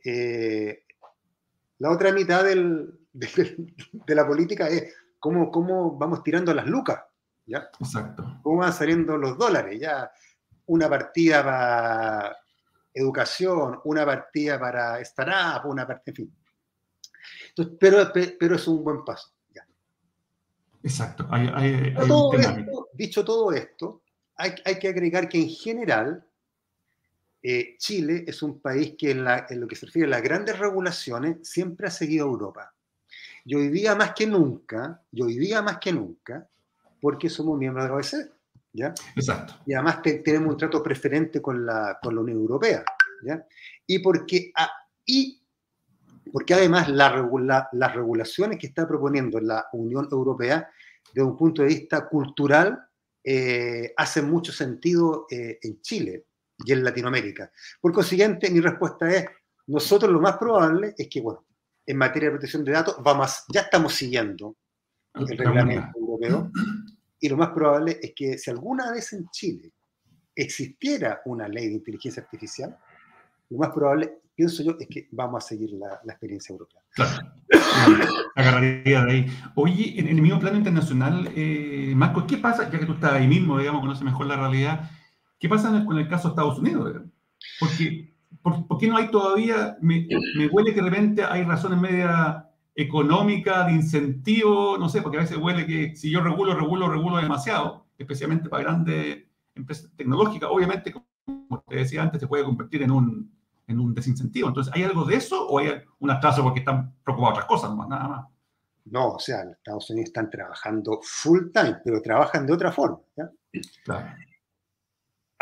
[0.04, 0.84] eh,
[1.82, 3.56] la otra mitad del, de,
[3.92, 7.02] de, la política es cómo, cómo vamos tirando las lucas.
[7.44, 7.68] ¿ya?
[7.80, 8.38] Exacto.
[8.44, 9.80] ¿Cómo van saliendo los dólares?
[9.80, 10.08] Ya
[10.66, 12.36] una partida para
[12.94, 16.36] educación, una partida para startup, una partida, en fin.
[17.48, 19.32] Entonces, pero, pero es un buen paso.
[19.52, 19.66] Ya.
[20.84, 21.26] Exacto.
[21.32, 24.02] Hay, hay, todo esto, dicho todo esto,
[24.36, 26.24] hay, hay, que agregar que en general
[27.42, 30.22] eh, Chile es un país que en, la, en, lo que se refiere a las
[30.22, 32.74] grandes regulaciones siempre ha seguido a Europa.
[33.44, 36.48] Y hoy día más que nunca, y hoy día más que nunca,
[37.00, 38.30] porque somos miembros de la OECD.
[38.72, 38.94] ¿ya?
[39.16, 39.54] Exacto.
[39.66, 42.84] Y además tenemos un trato preferente con la, con la Unión Europea.
[43.24, 43.44] ¿ya?
[43.86, 44.52] Y, porque,
[45.04, 45.42] y
[46.32, 50.70] porque además la, las regulaciones que está proponiendo la Unión Europea,
[51.12, 52.86] desde un punto de vista cultural,
[53.24, 56.26] eh, hacen mucho sentido eh, en Chile
[56.58, 57.50] y en Latinoamérica.
[57.80, 59.26] Por consiguiente, mi respuesta es,
[59.66, 61.46] nosotros lo más probable es que, bueno,
[61.86, 64.56] en materia de protección de datos, vamos, ya estamos siguiendo
[65.14, 66.50] el reglamento europeo
[67.20, 69.72] y lo más probable es que si alguna vez en Chile
[70.34, 72.76] existiera una ley de inteligencia artificial,
[73.50, 76.80] lo más probable, pienso yo, es que vamos a seguir la, la experiencia europea.
[76.94, 77.32] Claro.
[78.34, 79.26] Agarraría de ahí.
[79.54, 83.26] Oye, en, el mismo plano internacional, eh, Marco, ¿qué pasa, ya que tú estás ahí
[83.26, 84.90] mismo, digamos, conoces mejor la realidad,
[85.42, 87.02] qué pasa con el caso de Estados Unidos?
[87.58, 91.80] Porque, ¿por, ¿por, qué no hay todavía, me, me huele que de repente hay razones
[91.80, 96.88] media económica, de incentivo, no sé, porque a veces huele que si yo regulo, regulo,
[96.88, 99.24] regulo demasiado, especialmente para grandes
[99.56, 103.34] empresas tecnológicas, obviamente, como te decía antes, se puede convertir en un,
[103.66, 104.46] en un desincentivo.
[104.46, 107.88] Entonces, ¿hay algo de eso o hay un atraso porque están preocupados otras cosas, nomás,
[107.88, 108.26] nada más?
[108.84, 113.00] No, o sea, los Estados Unidos están trabajando full time, pero trabajan de otra forma.
[113.16, 113.28] ¿ya?
[113.84, 114.06] Claro.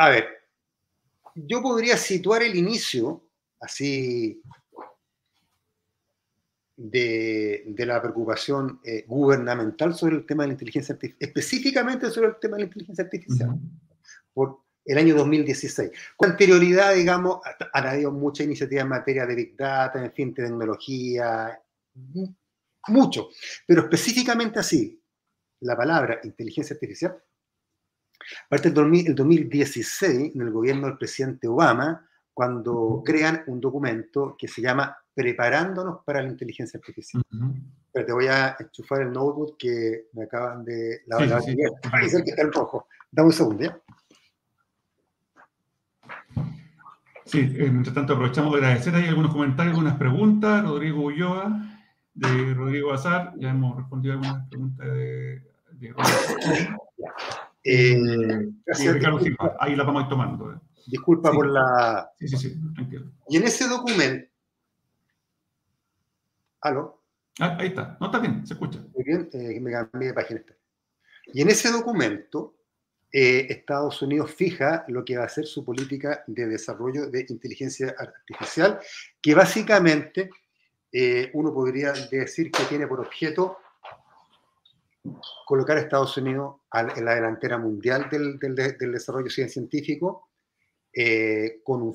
[0.01, 0.29] A ver,
[1.35, 3.23] yo podría situar el inicio,
[3.61, 4.41] así
[6.75, 12.29] de, de la preocupación eh, gubernamental sobre el tema de la inteligencia artificial, específicamente sobre
[12.29, 14.33] el tema de la inteligencia artificial, uh -huh.
[14.33, 15.91] por el año 2016.
[16.17, 17.41] Con anterioridad, digamos,
[17.75, 21.61] han habido muchas iniciativas en materia de Big Data, en fin, tecnología,
[22.89, 23.29] mucho,
[23.67, 24.99] pero específicamente así,
[25.61, 27.23] la palabra inteligencia artificial,
[28.49, 34.63] parte del 2016, en el gobierno del presidente Obama, cuando crean un documento que se
[34.63, 37.23] llama Preparándonos para la Inteligencia Artificial.
[37.93, 41.03] Pero te voy a enchufar el notebook que me acaban de...
[41.07, 42.23] La, sí, sí, sí.
[42.25, 42.87] que está en rojo.
[43.11, 43.79] Dame un segundo, ¿ya?
[47.27, 48.95] Sí, eh, mientras tanto aprovechamos de agradecer.
[48.95, 50.65] Hay algunos comentarios, algunas preguntas.
[50.65, 51.63] Rodrigo Ulloa,
[52.15, 56.91] de Rodrigo Azar, ya hemos respondido algunas preguntas de, de Rodrigo.
[57.63, 60.53] Eh, Ricardo Silva, ahí la vamos a ir tomando.
[60.53, 60.57] Eh.
[60.87, 62.11] Disculpa por la...
[62.19, 63.13] Sí, sí, sí, tranquilo.
[63.29, 64.29] Y en ese documento...
[66.63, 67.03] ¿Aló?
[67.39, 67.97] Ah, ahí está.
[68.01, 68.81] No, está bien, se escucha.
[68.95, 70.43] Muy bien, eh, me cambié de página.
[71.33, 72.55] Y en ese documento
[73.13, 77.95] eh, Estados Unidos fija lo que va a ser su política de desarrollo de inteligencia
[77.99, 78.79] artificial,
[79.21, 80.31] que básicamente
[80.93, 83.59] eh, uno podría decir que tiene por objeto
[85.47, 88.39] colocar a Estados Unidos en la delantera mundial del,
[88.93, 90.29] desarrollo científico,
[90.93, 91.95] eh, con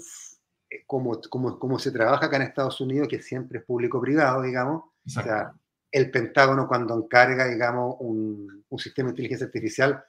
[0.88, 1.22] como,
[1.60, 4.84] como, se trabaja acá en Estados Unidos, que siempre es público-privado, digamos.
[5.06, 5.54] O sea,
[5.92, 10.04] el Pentágono cuando encarga, digamos, un, un sistema de inteligencia artificial,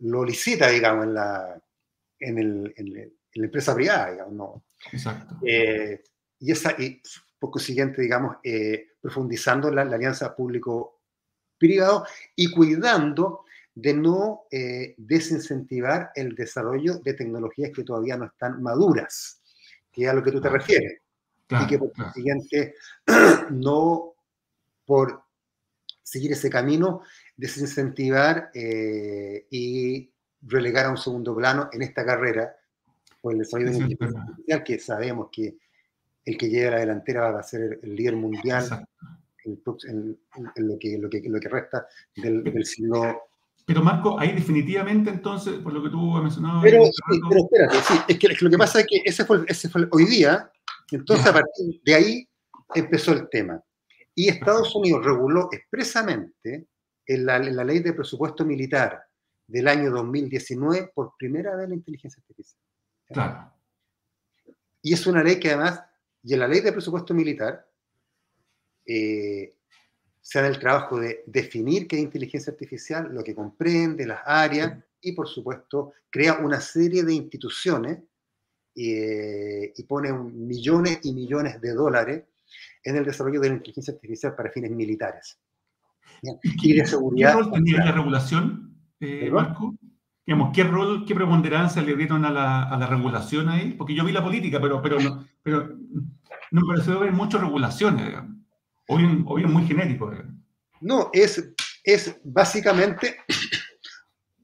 [0.00, 1.62] lo licita, digamos, en la,
[2.18, 4.64] en, el, en, la empresa privada, digamos, ¿no?
[4.92, 5.36] Exacto.
[5.46, 6.02] Eh,
[6.40, 7.00] y, esa, y
[7.38, 10.34] por consiguiente, digamos, eh, profundizando la, la alianza
[11.64, 18.62] público-privado y cuidando de no eh, desincentivar el desarrollo de tecnologías que todavía no están
[18.62, 19.40] maduras,
[19.92, 21.00] que es a lo que tú te refieres.
[21.50, 22.74] y que por consiguiente
[23.50, 24.14] no
[24.86, 25.22] por
[26.02, 27.02] seguir ese camino
[27.36, 30.10] desincentivar eh, y
[30.42, 32.56] relegar a un segundo plano en esta carrera
[33.20, 35.56] por el desarrollo de inteligencia que sabemos que
[36.24, 38.86] el que llegue a la delantera va a ser el, líder mundial
[39.44, 40.18] en,
[40.56, 43.22] lo, que, lo, que, lo, que, resta del, siglo.
[43.66, 46.60] Pero Marco, ahí definitivamente entonces, por lo que tú has mencionado...
[46.62, 46.84] Pero,
[47.28, 50.04] pero espérate, sí, es que, lo que pasa es que ese fue, ese fue hoy
[50.04, 50.50] día,
[50.90, 52.28] entonces a partir de ahí
[52.74, 53.62] empezó el tema.
[54.14, 56.66] Y Estados Unidos reguló expresamente
[57.06, 59.04] en la, ley de presupuesto militar
[59.46, 62.60] del año 2019 por primera vez la inteligencia artificial.
[63.06, 63.52] Claro.
[64.82, 65.82] Y es una ley que además,
[66.22, 67.66] y en la ley de presupuesto militar,
[68.86, 69.54] eh,
[70.20, 74.82] se da el trabajo de definir qué es inteligencia artificial, lo que comprende, las áreas,
[75.00, 77.98] y por supuesto crea una serie de instituciones
[78.74, 82.24] eh, y pone millones y millones de dólares
[82.82, 85.38] en el desarrollo de la inteligencia artificial para fines militares.
[86.42, 87.36] ¿Y de seguridad.
[87.36, 89.74] ¿Qué rol tenía la regulación, eh, Marco?
[90.54, 93.72] ¿qué rol, qué preponderancia le dieron a la, a la, regulación ahí?
[93.72, 95.76] Porque yo vi la política, pero, pero, no, pero
[96.50, 98.33] no me pareció ver muchas regulaciones, digamos.
[98.86, 100.12] O bien, muy genérico.
[100.80, 103.16] No, es, es básicamente,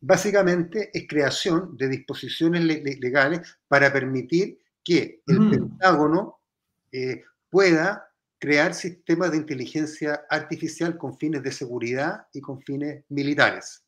[0.00, 5.50] básicamente es creación de disposiciones legales para permitir que el mm.
[5.50, 6.40] Pentágono
[6.92, 13.84] eh, pueda crear sistemas de inteligencia artificial con fines de seguridad y con fines militares.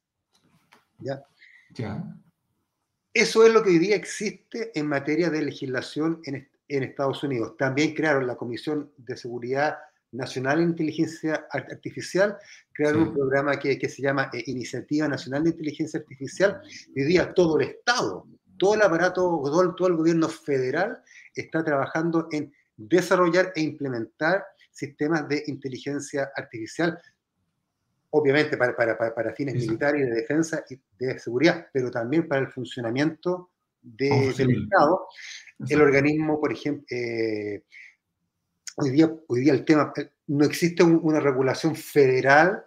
[0.98, 1.24] ¿Ya?
[1.70, 2.04] Ya.
[3.14, 7.56] Eso es lo que hoy día existe en materia de legislación en, en Estados Unidos.
[7.56, 9.78] También crearon la Comisión de Seguridad
[10.12, 12.37] Nacional de Inteligencia Artificial,
[12.72, 16.61] crearon un programa que, que se llama eh, Iniciativa Nacional de Inteligencia Artificial.
[16.94, 18.27] Hoy día todo el Estado,
[18.59, 21.03] todo el aparato, todo, todo el gobierno federal
[21.35, 26.98] está trabajando en desarrollar e implementar sistemas de inteligencia artificial,
[28.11, 32.42] obviamente para, para, para, fines militares y de defensa y de seguridad, pero también para
[32.42, 35.07] el funcionamiento de, del Estado.
[35.68, 37.64] El organismo, por ejemplo, eh,
[38.76, 42.64] hoy, día, hoy día el tema, eh, no existe una regulación federal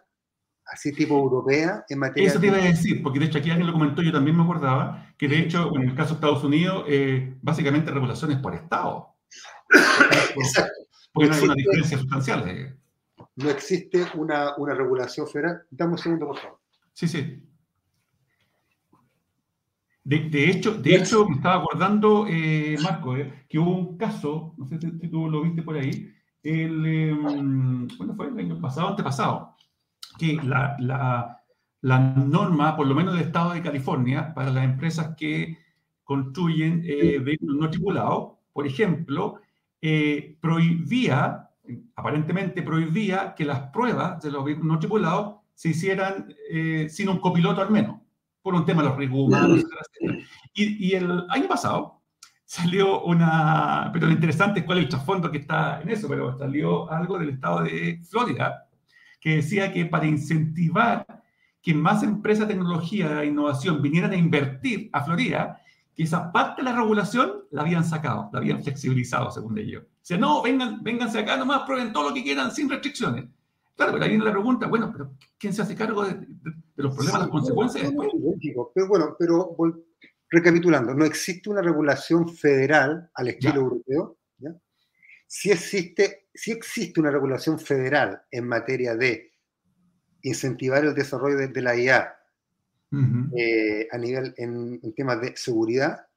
[0.65, 3.67] así tipo europea en materia Eso te iba a decir, porque de hecho aquí alguien
[3.67, 6.85] lo comentó, yo también me acordaba, que de hecho en el caso de Estados Unidos,
[6.87, 9.15] eh, básicamente regulaciones por Estado.
[10.35, 10.73] Exacto.
[11.13, 12.77] Porque no hay una diferencia sustancial.
[13.35, 15.63] No existe una, una regulación federal.
[15.69, 16.59] Dame un segundo, por favor.
[16.93, 17.41] Sí, sí.
[20.05, 24.53] De, de, hecho, de hecho, me estaba acordando, eh, Marco, eh, que hubo un caso,
[24.57, 26.09] no sé si, tú lo viste por ahí,
[26.43, 27.17] el, eh,
[27.97, 28.27] ¿cuándo fue?
[28.27, 29.55] El año pasado, antepasado,
[30.17, 31.41] que la, la,
[31.81, 35.57] la, norma, por lo menos del estado de California, para las empresas que
[36.03, 39.41] construyen vehículos no tripulados, por ejemplo,
[39.81, 41.51] eh, prohibía,
[41.95, 47.19] aparentemente prohibía, que las pruebas de los vehículos no tripulados se hicieran eh, sin un
[47.19, 48.01] copiloto al menos,
[48.45, 49.65] por un tema de los riesgos humanos,
[50.53, 52.03] Y, el año pasado
[52.43, 56.37] salió una, pero lo interesante es cuál es el trasfondo que está en eso, pero
[56.37, 58.67] salió algo del estado de Florida
[59.19, 61.23] que decía que para incentivar
[61.59, 65.59] que más empresas de tecnología e innovación vinieran a invertir a Florida,
[65.95, 69.85] que esa parte de la regulación la habían sacado, la habían flexibilizado, según ellos.
[69.85, 73.25] O sea, no, vengan, vénganse acá nomás, prueben todo lo que quieran sin restricciones.
[73.75, 76.25] Claro, pero ahí viene la pregunta, bueno, pero ¿quién se hace cargo de,
[76.77, 78.09] los problemas, las consecuencias después?
[78.73, 79.55] Pero bueno, pero
[80.29, 84.17] recapitulando, no existe una regulación federal al estilo europeo.
[84.37, 84.55] ¿ya?
[85.27, 89.33] Si, existe, si existe una regulación federal en materia de
[90.21, 92.15] incentivar el desarrollo de, la IA
[93.37, 96.07] eh, a nivel en, temas de seguridad,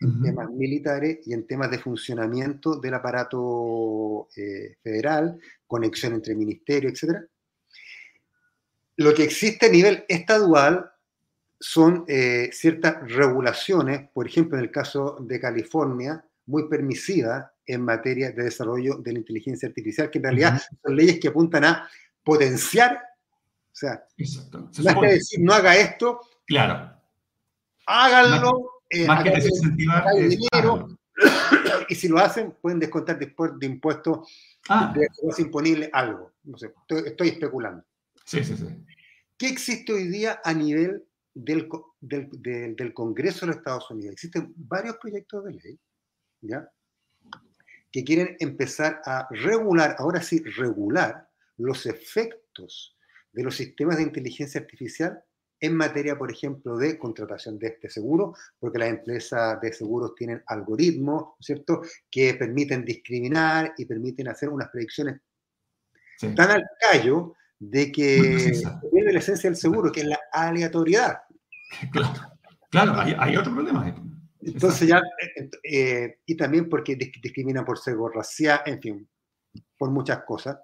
[0.00, 7.02] en temas militares y en temas de funcionamiento del aparato eh, federal, conexión entre ministerios,
[7.02, 7.18] etc.
[8.96, 10.90] Lo que existe a nivel estadual
[11.58, 18.30] son eh, ciertas regulaciones, por ejemplo, en el caso de California, muy permisivas en materia
[18.30, 21.90] de desarrollo de la inteligencia artificial, que en realidad son leyes que apuntan a
[22.22, 23.00] potenciar,
[23.72, 24.04] o sea,
[24.84, 26.92] más que decir no haga esto, claro.
[27.86, 30.88] háganlo, más, que desincentivar, dinero,
[31.88, 34.28] y si lo hacen, pueden descontar después de impuestos
[34.68, 34.92] ah.
[34.94, 35.08] de
[35.38, 36.32] imponible algo.
[36.44, 37.84] No sé, estoy, especulando.
[38.24, 38.66] Sí, sí, sí.
[39.38, 41.02] ¿Qué existe hoy día a nivel
[41.36, 41.68] del,
[42.00, 44.14] del, Congreso de los Estados Unidos.
[44.14, 45.78] Existen varios proyectos de ley
[46.40, 46.70] ¿ya?
[47.92, 52.96] que quieren empezar a regular, ahora sí, regular los efectos
[53.32, 55.22] de los sistemas de inteligencia artificial
[55.60, 60.42] en materia, por ejemplo, de contratación de este seguro, porque las empresas de seguros tienen
[60.46, 65.20] algoritmos, ¿cierto?, que permiten discriminar y permiten hacer unas predicciones
[66.34, 68.52] tan al callo de que
[68.92, 71.18] pierde la esencia del seguro, que es la aleatoriedad.
[72.68, 73.94] Claro, hay, otro problema.
[74.42, 75.00] Entonces ya,
[75.62, 79.08] eh, y también porque discrimina por ser racial, en fin,
[79.78, 80.58] por muchas cosas.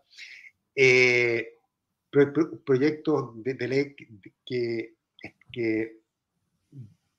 [0.75, 1.47] Eh,
[2.13, 3.97] proyectos de, ley
[4.45, 4.95] que,
[5.51, 6.03] que,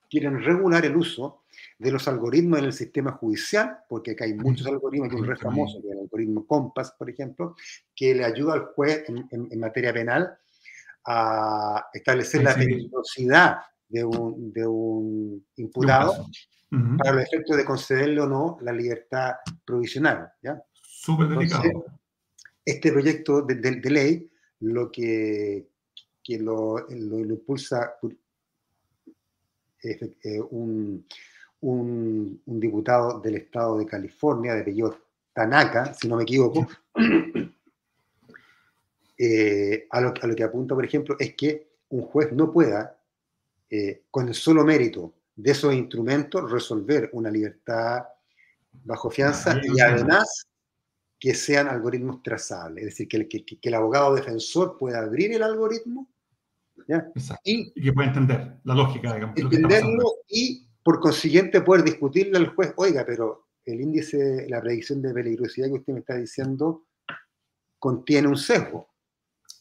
[0.10, 1.42] quieren regular el uso
[1.80, 5.36] de los algoritmos en el sistema judicial, porque acá hay muchos algoritmos, hay un re
[5.36, 7.56] famoso, el algoritmo COMPAS, por ejemplo,
[7.96, 10.38] que le ayuda al juez en, materia penal
[11.06, 13.58] a establecer la peligrosidad
[13.90, 16.28] de un, de un imputado
[16.98, 19.34] para los efectos de concederle o no la libertad
[19.66, 20.32] provisional.
[20.42, 20.62] ¿ya?
[20.82, 21.86] Súper delicado.
[22.66, 24.32] este proyecto de, de, ley
[24.64, 25.68] lo que,
[26.24, 27.96] que lo, lo, impulsa
[29.84, 31.06] eh, un,
[31.62, 34.98] un, un, diputado del estado de California, de apellido
[35.34, 36.66] Tanaka, si no me equivoco,
[39.18, 42.98] eh, a, lo, a, lo, que apunta, por ejemplo, es que un juez no pueda
[43.70, 48.04] eh, con el solo mérito de esos instrumentos, resolver una libertad
[48.86, 50.48] bajo fianza y además
[51.24, 55.42] que sean algoritmos trazables, es decir, que el, que, el abogado defensor pueda abrir el
[55.42, 56.12] algoritmo
[57.46, 59.38] Y, que pueda entender la lógica, digamos.
[59.38, 65.14] Entenderlo y por consiguiente poder discutirle al juez, oiga, pero el índice, la predicción de
[65.14, 66.88] peligrosidad que usted me está diciendo
[67.80, 68.90] contiene un sesgo.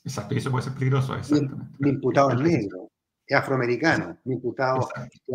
[0.02, 1.76] Exacto, y eso puede ser peligroso, exactamente.
[1.78, 2.90] Mi imputado es negro,
[3.30, 4.88] afroamericano, mi imputado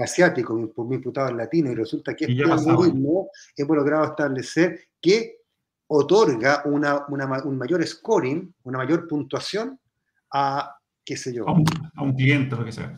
[0.04, 5.37] asiático, mi, imputado latino, y resulta que este algoritmo hemos logrado establecer que
[5.88, 9.80] otorga una, un mayor scoring, una mayor puntuación
[10.34, 11.48] a, qué sé yo.
[11.48, 11.54] A
[12.04, 12.96] un, cliente, lo que sea.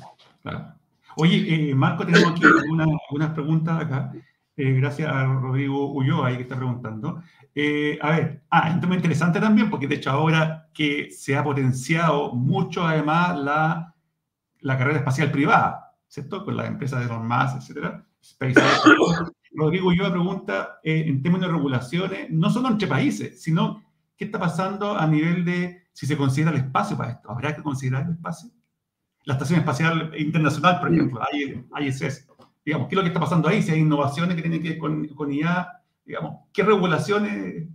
[1.17, 4.11] Oye, eh, Marco, tenemos aquí algunas preguntas acá.
[4.55, 7.21] Eh, gracias a Rodrigo Ulloa ahí que está preguntando.
[7.55, 11.43] Eh, a ver, ah, es un interesante también, porque de hecho ahora que se ha
[11.43, 13.95] potenciado mucho además la
[14.61, 16.43] la carrera espacial privada, ¿cierto?
[16.43, 18.05] Con las empresas de Elon Musk, etcétera.
[18.23, 18.61] SpaceX.
[19.51, 23.83] Rodrigo yo pregunta, eh, en términos de regulaciones, no solo entre países, sino
[24.15, 27.31] qué está pasando a nivel de si se considera el espacio para esto.
[27.31, 28.49] ¿Habrá que considerar el espacio?
[29.25, 31.21] La Estación Espacial Internacional, por ejemplo,
[31.79, 32.27] ISS.
[32.63, 33.61] Digamos, ¿qué es lo que está pasando ahí?
[33.61, 35.67] Si hay innovaciones que tienen que ver con, con IA,
[36.05, 37.67] digamos, ¿qué regulaciones?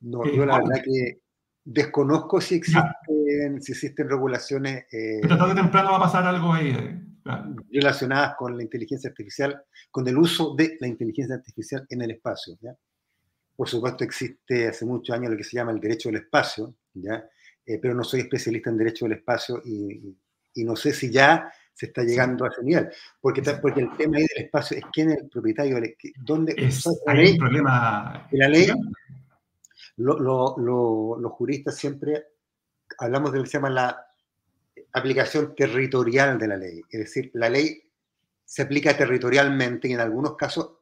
[0.00, 1.22] No, yo la verdad que
[1.64, 4.86] Desconozco si existen, si existen regulaciones.
[4.92, 7.00] Eh, Pero tarde o temprano va a pasar algo ahí.
[7.70, 12.56] Relacionadas con la inteligencia artificial, con el uso de la inteligencia artificial en el espacio.
[12.60, 12.76] ¿ya?
[13.54, 17.24] Por supuesto, existe hace muchos años lo que se llama el derecho del espacio, ¿ya?
[17.64, 20.16] Eh, pero no soy especialista en derecho del espacio y,
[20.54, 22.90] y, no sé si ya se está llegando a ese nivel.
[23.20, 25.80] Porque, porque el tema ahí del espacio es quién es el propietario,
[26.24, 28.26] dónde es, hay un problema.
[28.32, 28.68] La ley
[29.96, 32.24] los juristas siempre
[32.98, 34.06] hablamos de lo que se llama la
[34.92, 36.82] aplicación territorial de la ley.
[36.90, 37.82] Es decir, la ley
[38.44, 40.72] se aplica territorialmente y en algunos casos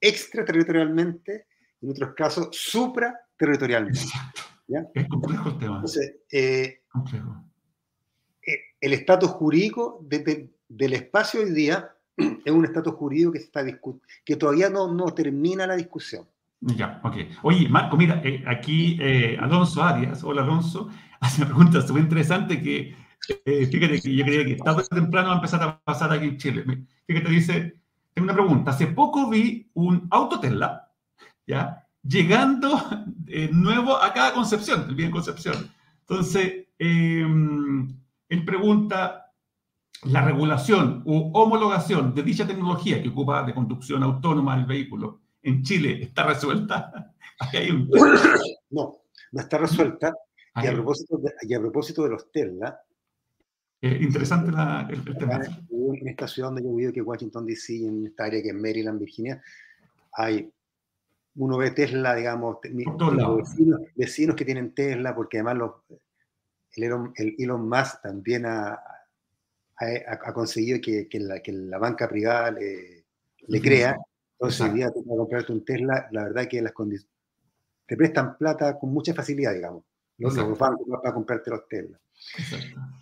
[0.00, 1.46] extraterritorialmente,
[1.80, 4.00] en otros casos supraterritorialmente.
[4.66, 4.84] ¿ya?
[4.94, 5.76] Es complejo el tema.
[5.76, 7.44] Entonces, eh, complejo.
[8.44, 13.64] Eh, el estatus jurídico del espacio hoy día es un estatus jurídico que, está
[14.24, 16.26] que todavía no, no termina la discusión.
[16.60, 17.16] Ya, ok.
[17.42, 18.98] Oye, Marco, mira, eh, aquí
[19.40, 22.96] Alonso Arias, hola Alonso, hace una pregunta súper interesante que,
[23.28, 26.26] eh, fíjate que yo creía que tarde o temprano va a empezar a pasar aquí
[26.26, 26.64] en Chile.
[27.06, 27.76] Fíjate, dice,
[28.12, 30.90] tengo una pregunta, hace poco vi un auto Tesla,
[31.46, 31.86] ¿ya?
[32.02, 32.80] Llegando
[33.52, 35.70] nuevo acá a Concepción, bien Concepción.
[36.00, 37.88] Entonces, em,
[38.28, 39.22] él pregunta,
[40.04, 45.62] la regulación u homologación de dicha tecnología que ocupa de conducción autónoma del vehículo en
[45.62, 47.14] Chile está resuelta?
[48.70, 49.02] No,
[49.32, 50.14] no está resuelta.
[50.62, 52.80] Y a, propósito de, y a, propósito de, los Tesla.
[53.82, 55.40] Eh, interesante la, el, tema.
[55.68, 58.54] En esta ciudad donde yo vivo, que es Washington DC, en esta área que es
[58.54, 59.42] Maryland, Virginia,
[60.12, 60.52] hay
[61.34, 65.72] uno ve Tesla, digamos, vecinos, vecinos, que tienen Tesla, porque además los,
[66.76, 68.80] el, Elon, el Elon Musk también ha,
[69.78, 73.04] ha, conseguido que, que, la, que, la, banca privada le,
[73.48, 73.96] le crea.
[74.38, 77.10] Entonces, hoy día para comprarte un Tesla, la verdad que las condiciones
[77.86, 79.84] te prestan plata con mucha facilidad, digamos.
[80.22, 82.00] Los, los bancos para comprarte los Tesla.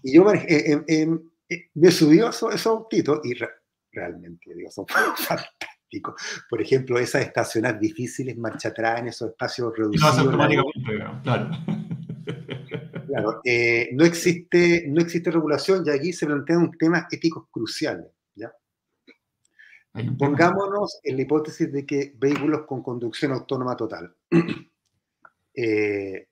[0.03, 1.19] Y yo eh, eh, eh,
[1.49, 3.35] eh, me subió esos, esos autitos y
[3.93, 6.15] realmente, digo, son fantásticos.
[6.49, 10.17] Por ejemplo, esas estaciones difíciles, marcha atrás en esos espacios reducidos.
[10.17, 10.81] No, automáticamente,
[11.23, 11.51] claro.
[13.07, 13.43] Claro,
[13.93, 18.07] no, existe, no existe regulación y aquí se plantean temas éticos cruciales.
[18.37, 18.53] ¿ya?
[20.17, 24.15] Pongámonos en la hipótesis de que vehículos con conducción autónoma total.
[25.53, 26.29] Eh,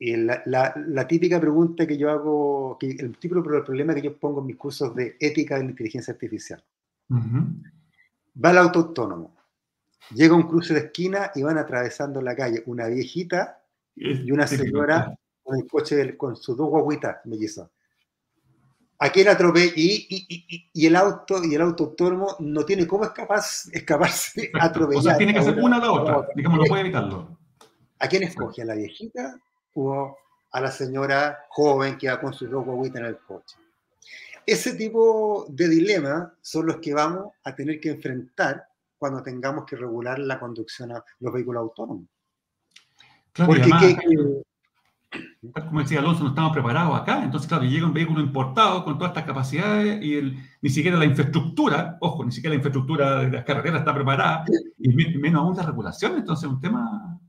[0.00, 4.56] la, típica pregunta que yo hago, que el típico problema que yo pongo en mis
[4.56, 6.62] cursos de ética de la inteligencia artificial.
[7.10, 9.34] Va el auto autónomo,
[10.14, 13.60] llega un cruce de esquina y van atravesando la calle una viejita
[13.96, 17.68] y una señora con el coche con sus dos guaguitas mellizas.
[19.00, 23.04] Aquí el atropella y, y, y, el auto y el auto autónomo no tiene cómo
[23.04, 23.40] escapar,
[23.72, 25.00] escaparse atropellar.
[25.00, 27.38] O sea, tiene que hacer una o la otra, digamos, no puede evitarlo.
[28.00, 28.62] ¿A quién escoge?
[28.62, 29.40] ¿A la viejita
[29.74, 30.16] o
[30.50, 33.56] a la señora joven que va con sus dos guaguitas en el coche?
[34.46, 38.66] Ese tipo de dilemas son los que vamos a tener que enfrentar
[38.96, 42.06] cuando tengamos que regular la conducción a los vehículos autónomos.
[43.34, 43.70] Porque,
[45.52, 47.22] como decía Alonso, no estamos preparados acá.
[47.22, 51.04] Entonces, claro, llega un vehículo importado con todas estas capacidades y el, ni siquiera la
[51.04, 54.44] infraestructura, ojo, ni siquiera la infraestructura de las carreteras está preparada,
[54.78, 54.88] y
[55.18, 56.16] menos aún la regulación.
[56.16, 57.20] Entonces, es un tema.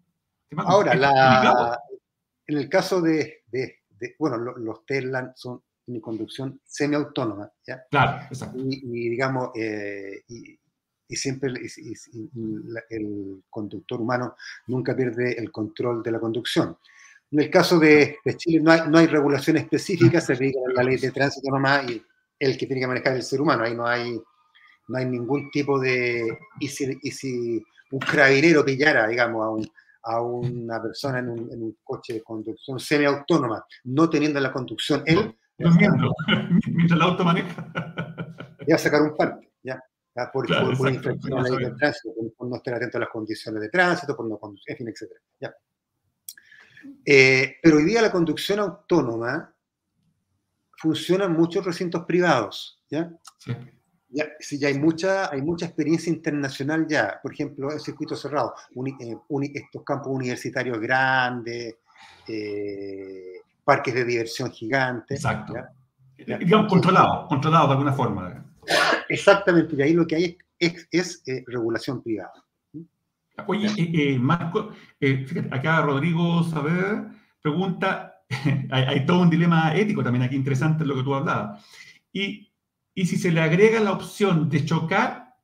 [0.58, 1.80] Ahora, la,
[2.50, 3.80] en el caso de, de,
[4.18, 7.84] bueno, los, Tesla son en conducción semiautónoma, ¿ya?
[7.92, 8.58] Claro, exacto.
[8.60, 10.60] Y, digamos, eh, y,
[11.08, 11.54] y, siempre
[12.90, 14.36] el conductor humano
[14.68, 16.76] nunca pierde el control de la conducción.
[17.32, 20.98] En el caso de, Chile no hay, no hay, regulación específica, se rige la ley
[20.98, 22.04] de tránsito nomás y
[22.40, 23.64] el que tiene que manejar el ser humano.
[23.64, 24.20] Ahí no hay,
[24.88, 26.40] no hay ningún tipo de...
[26.60, 29.72] Y si, y si un carabinero pillara, digamos, a, un,
[30.04, 35.04] a una persona en un, en un, coche de conducción semiautónoma, no teniendo la conducción
[35.06, 35.36] él...
[35.58, 36.14] Durmiendo,
[36.68, 37.68] mientras el auto maneja.
[38.66, 39.84] Ya sacar un parte, ya.
[40.32, 43.10] Por, claro, por, infracción a la ley de tránsito, por, no estar atento a las
[43.10, 45.12] condiciones de tránsito, por no conducir, en fin, etc.
[45.40, 45.54] ¿ya?
[47.06, 49.54] Eh, pero hoy día la conducción autónoma
[50.78, 53.12] funciona en muchos recintos privados, ¿ya?
[53.38, 53.54] Sí.
[54.10, 57.20] Ya, sí, ya hay mucha, hay mucha experiencia internacional ya.
[57.22, 58.54] Por ejemplo, el circuito cerrado,
[59.00, 59.16] eh,
[59.54, 61.78] estos campos universitarios grandes,
[62.28, 65.24] eh, parques de diversión gigantes.
[65.24, 65.54] Exacto.
[66.18, 68.46] Digamos, controlado, controlado de alguna forma.
[69.08, 72.34] Exactamente, y ahí lo que hay es, es regulación privada.
[73.48, 77.06] Oye, eh, eh, Marco, eh, fíjate, acá Rodrigo Saber
[77.42, 78.24] pregunta,
[78.72, 81.64] hay, todo un dilema ético también aquí interesante en lo que tú hablabas.
[82.12, 82.52] Y,
[82.94, 85.36] y si se le agrega la opción de chocar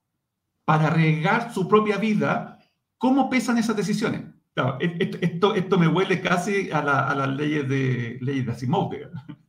[0.66, 2.60] para arriesgar su propia vida,
[2.98, 4.22] ¿cómo pesan esas decisiones?
[4.54, 8.90] Claro, esto, esto me huele casi a, la, a las leyes de, leyes de Asimov.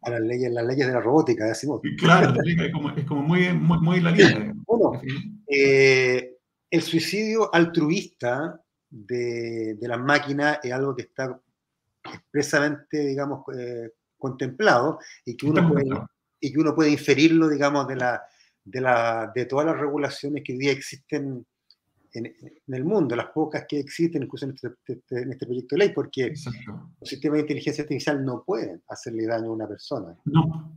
[0.03, 1.81] A las leyes, las leyes de la robótica de Asimov.
[1.97, 4.53] Claro, es como, es como muy, muy, muy la línea.
[4.67, 5.01] Bueno,
[5.47, 6.37] eh,
[6.69, 11.41] el suicidio altruista de, las máquinas es algo que está
[12.13, 15.87] expresamente, digamos, eh, contemplado y que, uno puede,
[16.47, 18.23] y que uno puede inferirlo, digamos, de, la,
[18.65, 21.45] de, la, de todas las regulaciones que hoy día existen
[22.13, 22.35] en,
[22.69, 25.89] el mundo, las pocas que existen, incluso en este, este, en este proyecto de ley,
[25.93, 30.17] porque los sistemas de inteligencia artificial no pueden hacerle daño a una persona.
[30.25, 30.73] No.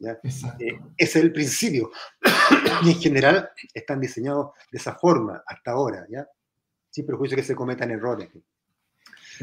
[0.00, 0.18] ¿ya?
[0.24, 1.92] Eh, ese es el principio.
[2.84, 6.26] y en general están diseñados de esa forma hasta ahora, ¿ya?
[6.90, 8.28] sin perjuicio que se cometan errores.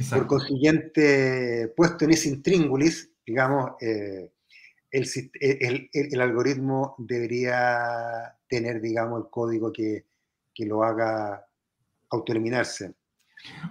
[0.09, 4.31] Por consiguiente, puesto en ese intríngulis, digamos, eh,
[4.91, 10.05] el, algoritmo debería tener, digamos, el código que,
[10.53, 11.45] que lo haga
[12.09, 12.93] autoeliminarse.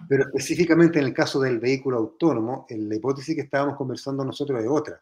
[0.09, 4.69] Pero específicamente en el caso del vehículo autónomo, la hipótesis que estábamos conversando nosotros es
[4.69, 5.01] otra.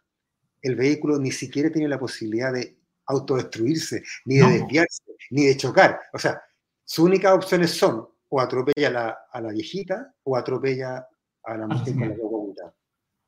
[0.61, 6.01] El vehículo ni siquiera tiene la posibilidad de autodestruirse, ni de desviarse, ni de chocar.
[6.13, 6.43] O sea,
[6.85, 11.07] sus únicas opciones son o atropella a la, a la viejita o atropella
[11.45, 12.15] a la mujer con la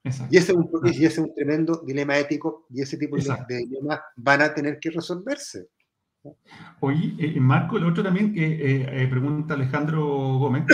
[0.05, 3.23] y ese, es un, y ese es un tremendo dilema ético y ese tipo de,
[3.49, 5.69] dilemas van a tener que resolverse.
[6.81, 10.65] Oye, eh, Marco, el otro también que eh, eh, pregunta Alejandro Gómez,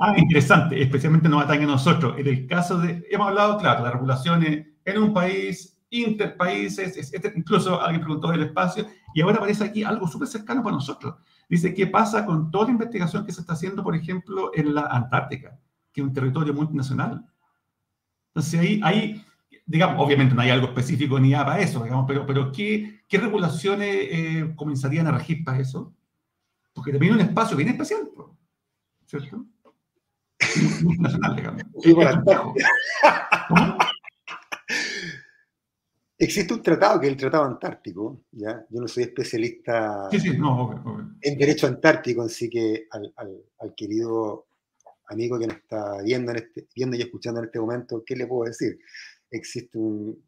[0.00, 2.18] ah, interesante, especialmente nos atañe a nosotros.
[2.18, 8.02] En el caso de, hemos hablado, claro, las regulaciones en un país, interpaíses, incluso alguien
[8.02, 11.14] preguntó del espacio, y ahora aparece aquí algo súper cercano para nosotros.
[11.48, 14.86] Dice, ¿qué pasa con toda la investigación que se está haciendo, por ejemplo, en la
[14.86, 15.58] Antártica,
[15.92, 17.24] que es un territorio multinacional?
[18.34, 19.24] Entonces ahí, ahí
[19.64, 23.96] digamos, obviamente no hay algo específico ni para eso, digamos, pero, pero ¿qué, qué regulaciones
[24.10, 25.94] eh, comenzarían a regir para eso?
[26.72, 28.10] Porque también es un espacio bien especial,
[29.06, 29.46] ¿cierto?
[30.98, 31.62] Nacional, digamos.
[36.16, 38.64] Existe un tratado que es el Tratado Antártico, ¿ya?
[38.70, 44.46] Yo no soy especialista en derecho antártico, así que al, al, al querido
[45.08, 48.26] amigo que nos está viendo, en este, viendo y escuchando en este momento, ¿qué le
[48.26, 48.78] puedo decir?
[49.30, 50.22] Existe un...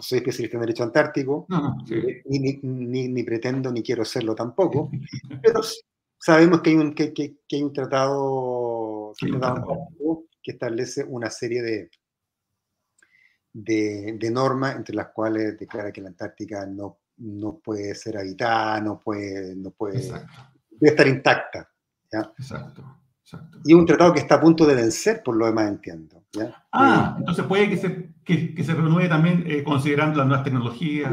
[0.00, 1.46] soy especialista en derecho antártico,
[2.26, 4.90] ni, ni, pretendo ni quiero serlo tampoco,
[5.42, 5.60] pero
[6.18, 9.12] sabemos que hay un, que, que, hay un tratado,
[10.42, 11.90] que establece una serie de,
[13.52, 18.80] de, de, normas entre las cuales declara que la Antártica no, no puede ser habitada,
[18.80, 20.00] no puede, no puede,
[20.70, 21.70] debe estar intacta.
[22.12, 22.32] ¿ya?
[22.38, 23.03] Exacto.
[23.64, 26.24] Y un tratado que está a punto de vencer, por lo demás entiendo.
[26.72, 31.12] Ah, entonces puede que se, que, se renueve también eh, considerando las nuevas tecnologías.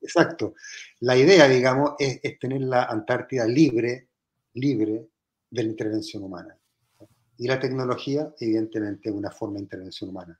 [0.00, 0.54] Exacto.
[1.00, 4.08] La idea, digamos, es, tener la Antártida libre,
[4.54, 5.08] libre
[5.50, 6.56] de la intervención humana.
[7.38, 10.38] Y la tecnología, evidentemente, es una forma de intervención humana.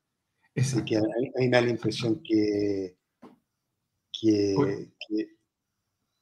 [0.56, 2.96] Así que a, mí me da la impresión que,
[4.12, 4.54] que,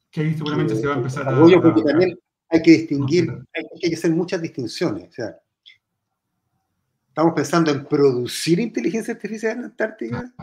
[0.09, 1.39] que, ahí seguramente se va a empezar a, a,
[2.51, 5.09] hay que distinguir, hay, que hacer muchas distinciones.
[5.09, 5.39] O sea,
[7.07, 10.33] estamos pensando en producir inteligencia artificial en la Antártica.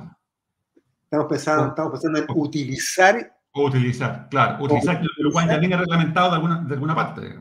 [1.05, 3.37] Estamos pensando, estamos pensando en utilizar.
[3.53, 4.65] O utilizar, claro.
[4.65, 7.39] Utilizar, lo cual ya viene reglamentado de alguna, de alguna parte.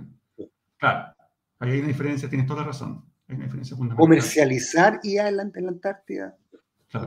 [0.78, 1.16] Claro.
[1.60, 3.06] Ahí hay una diferencia, tienes toda la razón.
[3.30, 4.04] Hay una diferencia fundamental.
[4.04, 6.38] Comercializar IA en la, en la Antártida.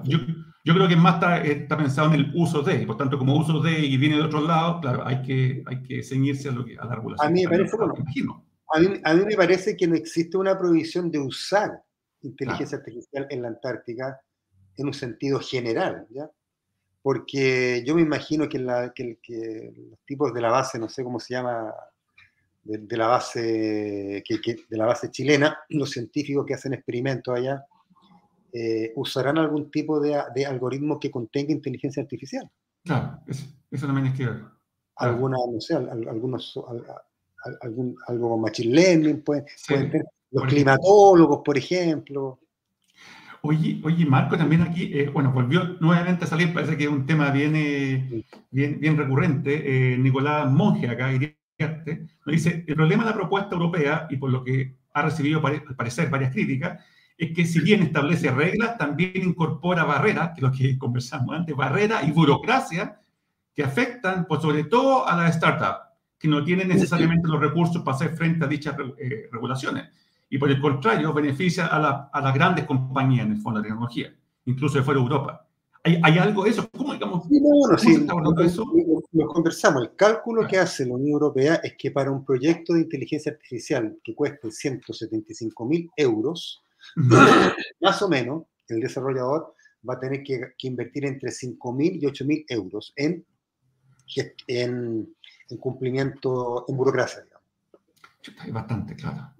[0.04, 0.18] Yo,
[0.64, 3.36] yo, creo que más está, está, pensado en el uso de, y por tanto, como
[3.36, 6.64] uso de y viene de otro lado, claro, hay que, hay que ceñirse a, lo
[6.64, 7.26] que, a la regulación.
[7.26, 11.10] A mí, me parece, a, mí, a mí, me parece que no existe una prohibición
[11.10, 11.82] de usar
[12.22, 14.20] inteligencia artificial en la Antártica
[14.76, 16.30] en un sentido general, ¿ya?
[17.02, 21.02] Porque yo me imagino que, la, que, que los tipos de la base, no sé
[21.02, 21.72] cómo se llama,
[22.62, 27.64] de, de la base que, de la base chilena, los científicos que hacen experimentos allá,
[28.52, 32.50] eh, usarán algún tipo de, de, algoritmo que contenga inteligencia artificial.
[32.84, 34.28] Claro, eso, también es que
[34.96, 36.60] Alguna, no sé, algunos,
[37.62, 39.46] algún, algo con machine learning, pueden,
[40.30, 42.38] los climatólogos, por ejemplo.
[43.42, 47.06] Oye, oye, Marco, también aquí, eh, bueno, volvió nuevamente a salir, parece que es un
[47.06, 49.96] tema bien, eh, bien, bien recurrente.
[49.96, 54.76] Nicolás Monge, acá, nos dice, el problema de la propuesta europea, y por lo que
[54.92, 56.84] ha recibido, al parecer, varias críticas,
[57.20, 61.54] es que si bien establece reglas, también incorpora barreras, que es lo que conversamos antes,
[61.54, 62.98] barreras y burocracia
[63.54, 65.80] que afectan, pues sobre todo a las startups,
[66.18, 69.90] que no tienen necesariamente los recursos para hacer frente a dichas eh, regulaciones.
[70.30, 74.14] Y por el contrario, beneficia a, a, las grandes compañías en el fondo de tecnología,
[74.46, 75.46] incluso de fuera de Europa.
[75.84, 76.70] ¿Hay, hay algo de eso?
[76.70, 78.64] ¿Cómo, digamos, sí, no, sí, lo, eso?
[79.12, 79.82] Lo, conversamos.
[79.82, 83.98] El cálculo que hace la Unión Europea es que para un proyecto de inteligencia artificial
[84.02, 86.62] que cueste 175 mil euros,
[87.80, 89.54] más o menos, el desarrollador
[89.88, 93.24] va a tener que, invertir entre 5.000 y 8.000 euros en,
[94.46, 95.14] en,
[95.58, 97.26] cumplimiento, en burocracia.
[98.48, 99.32] Bastante, claro.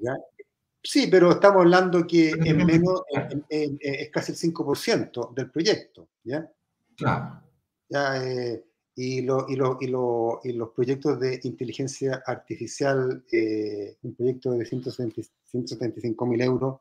[0.82, 3.03] Sí, pero estamos hablando que en menos,
[3.49, 6.09] es casi el 5% del proyecto.
[6.24, 6.51] ¿ya?
[6.97, 7.43] Claro.
[7.91, 8.64] Eh,
[8.97, 14.53] y, lo, y, lo, y, lo, y, los proyectos de inteligencia artificial, eh, un proyecto
[14.53, 16.80] de 175 mil euros,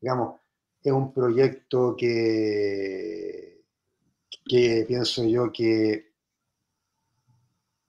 [0.00, 0.40] digamos,
[0.82, 3.62] es un proyecto que,
[4.44, 6.10] que pienso yo que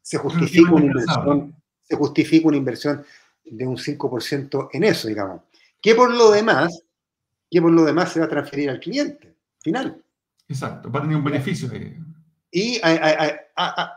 [0.02, 3.06] se justifica una inversión, se justifica una inversión
[3.46, 5.42] de un 5% en eso, digamos.
[5.82, 6.84] Que por lo demás,
[7.50, 10.04] que por lo demás se va a transferir al cliente final.
[10.48, 11.70] Exacto, va a tener un beneficio.
[11.70, 11.98] De...
[12.52, 12.82] Y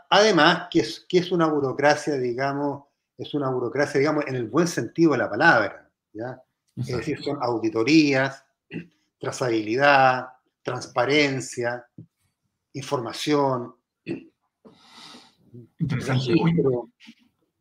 [0.09, 2.85] además, que es, que es una burocracia, digamos,
[3.19, 5.91] es una burocracia, digamos, en el buen sentido de la palabra.
[6.13, 6.41] ¿ya?
[6.77, 8.45] Es decir, son auditorías,
[9.19, 10.27] trazabilidad,
[10.63, 11.87] transparencia,
[12.73, 13.75] información.
[15.79, 16.35] Interesante.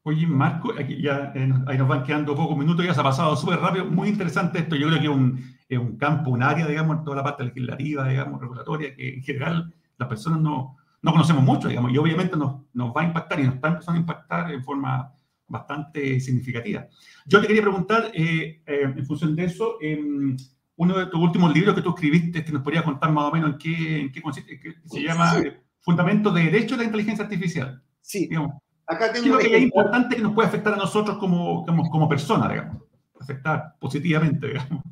[0.06, 3.38] Oye, Marco, aquí ya eh, ahí nos van quedando pocos minutos, ya se ha pasado
[3.38, 4.76] súper rápido, muy interesante esto.
[4.76, 7.46] Yo creo que es un, es un campo, un área, digamos, en toda la parte
[7.46, 12.36] legislativa, digamos, regulatoria, que en general las personas no, no conocemos mucho, digamos, y obviamente
[12.36, 15.14] nos, nos va a impactar y nos está empezando a impactar en forma
[15.54, 16.88] bastante significativa.
[17.26, 20.36] Yo te quería preguntar, eh, eh, en función de eso, em,
[20.76, 23.52] uno de tus últimos libros que tú escribiste, que nos podría contar más o menos
[23.52, 25.42] en qué, en qué consiste, que se llama
[25.80, 27.82] Fundamentos de Derecho de la Inteligencia Artificial.
[28.02, 28.28] Sí.
[28.28, 28.52] Digamos,
[28.86, 31.66] Acá tengo ¿Qué es lo que es importante que nos puede afectar a nosotros como,
[31.66, 32.84] como, como personas, digamos?
[33.20, 34.84] Afectar positivamente, digamos.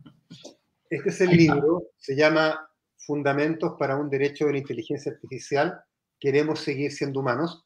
[0.90, 5.82] Este es el libro, se llama Fundamentos para un Derecho de la Inteligencia Artificial.
[6.20, 7.66] Queremos seguir siendo humanos.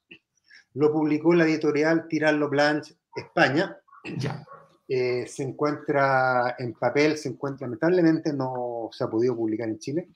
[0.75, 3.77] Lo publicó la editorial Tirarlo Blanche, España.
[4.17, 4.45] Ya.
[4.87, 10.09] Eh, se encuentra en papel, se encuentra, lamentablemente no se ha podido publicar en Chile,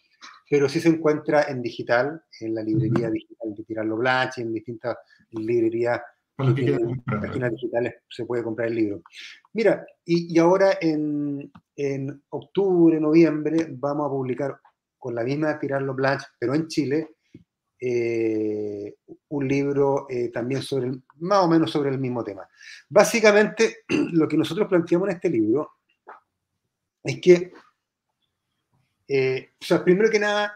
[0.48, 4.98] pero sí se encuentra en digital, en la librería digital de Tirarlo Blanche, en distintas
[5.32, 6.02] librerías
[6.36, 9.02] páginas digitales se puede comprar el libro.
[9.54, 14.60] Mira, y, y ahora en, en, octubre, noviembre, vamos a publicar
[14.98, 17.10] con la misma Tirarlo Blanche, pero en Chile,
[17.82, 18.96] eh,
[19.30, 22.48] un libro eh, también sobre, más o menos sobre el mismo tema.
[22.90, 25.72] Básicamente, lo que nosotros planteamos en este libro
[27.04, 27.54] es que,
[29.08, 30.54] eh, o sea, primero que nada,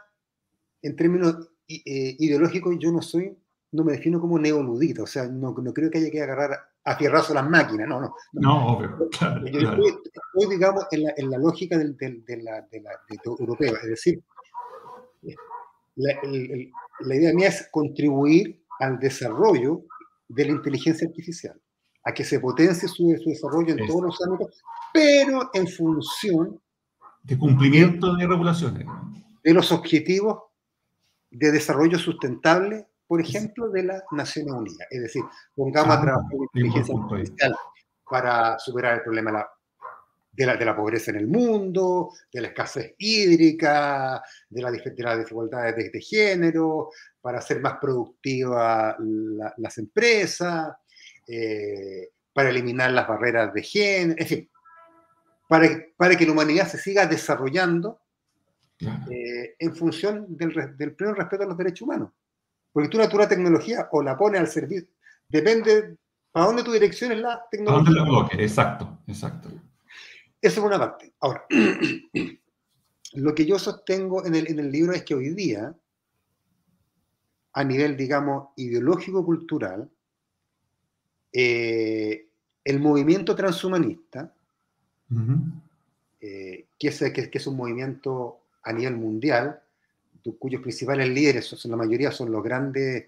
[0.81, 3.35] en términos ideológicos, yo no soy,
[3.71, 6.95] no me defino como neoludito, o sea, no, no creo que haya que agarrar a
[6.97, 8.15] fierrazo las máquinas, no, no.
[8.33, 9.09] No, obvio.
[9.17, 12.91] Claro, yo Estoy, digamos, en la, en la lógica del, del, de la, de la
[13.09, 14.21] de europeo, es decir,
[15.95, 16.71] la, el,
[17.05, 19.83] la idea mía es contribuir al desarrollo
[20.27, 21.59] de la inteligencia artificial,
[22.03, 24.61] a que se potencie su, su desarrollo en todos los ámbitos,
[24.93, 26.59] pero en función
[27.23, 28.85] de cumplimiento de regulaciones.
[29.43, 30.39] De los objetivos
[31.31, 34.87] de desarrollo sustentable, por ejemplo, de las Naciones Unidas.
[34.89, 35.23] Es decir,
[35.55, 37.55] pongamos a ah, trabajar la inteligencia artificial
[38.09, 39.47] para superar el problema de la
[40.33, 45.03] de la, de la, pobreza en el mundo, de la escasez hídrica, de, la, de
[45.03, 46.89] las desigualdades de, de, género,
[47.21, 50.75] para hacer más productivas la, las empresas,
[51.27, 54.49] eh, para eliminar las barreras de género, en fin,
[55.47, 57.99] para, para que la humanidad se siga desarrollando
[59.11, 62.09] eh, en función del, del pleno respeto a los derechos humanos.
[62.71, 64.89] Porque tú la, tecnología o la pones al servicio,
[65.29, 65.95] depende
[66.31, 67.81] para dónde tu dirección es la tecnología.
[67.81, 68.43] ¿A dónde la bloque?
[68.43, 69.49] Exacto, exacto.
[70.43, 71.13] Eso es una parte.
[71.21, 71.45] Ahora,
[73.13, 75.73] lo que yo sostengo en el, en el libro es que hoy día,
[77.53, 79.89] a nivel, digamos, ideológico-cultural,
[81.31, 82.27] eh,
[82.61, 84.33] el movimiento transhumanista,
[85.11, 85.61] uh -huh.
[86.19, 89.61] eh, que, es, que, que, es, un movimiento a nivel mundial,
[90.39, 93.05] cuyos principales líderes, son, la mayoría son los grandes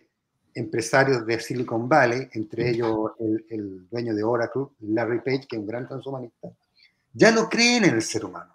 [0.54, 5.60] empresarios de Silicon Valley, entre ellos el, el dueño de Oracle, Larry Page, que es
[5.60, 6.50] un gran transhumanista,
[7.16, 8.54] ya no creen en el ser humano.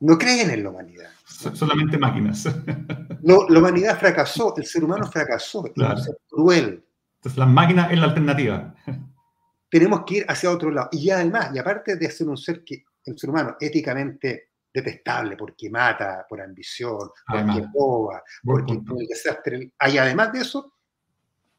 [0.00, 1.10] No creen en la humanidad.
[1.26, 2.48] Solamente máquinas.
[3.22, 6.00] Lo, la humanidad fracasó, el ser humano fracasó, claro.
[6.00, 6.84] es cruel.
[7.16, 8.74] Entonces la máquina es la alternativa.
[9.70, 10.88] Tenemos que ir hacia otro lado.
[10.92, 15.68] Y además, y aparte de ser un ser que, el ser humano, éticamente detestable, porque
[15.68, 19.72] mata por ambición, además, porque roba, porque el desastre.
[19.90, 20.72] Y además de eso,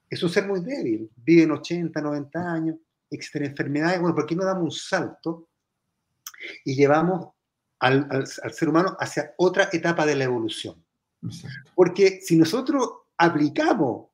[0.10, 1.12] es un ser muy débil.
[1.18, 2.78] Vive en 80, 90 años
[3.10, 5.48] extra enfermedades, bueno, ¿por qué no damos un salto
[6.64, 7.30] y llevamos
[7.80, 10.84] al, al, al ser humano hacia otra etapa de la evolución?
[11.24, 11.72] Exacto.
[11.76, 14.08] Porque si nosotros aplicamos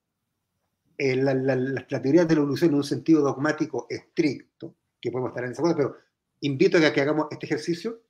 [0.97, 5.11] eh, la, la, la, la, teoría de la evolución en un sentido dogmático estricto, que
[5.11, 5.97] podemos estar en esa cosa, pero
[6.41, 8.01] invito a que hagamos este ejercicio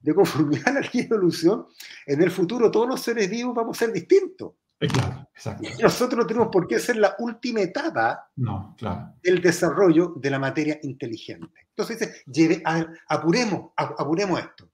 [0.00, 1.66] de conformidad a la evolución,
[2.06, 4.52] en el futuro todos los seres vivos vamos a ser distintos.
[4.88, 5.68] Claro, exacto.
[5.82, 9.12] Nosotros no tenemos por qué ser la última etapa no, claro.
[9.22, 11.68] del desarrollo de la materia inteligente.
[11.68, 12.62] Entonces dice, lleve,
[13.08, 14.70] apuremos, apuremos esto.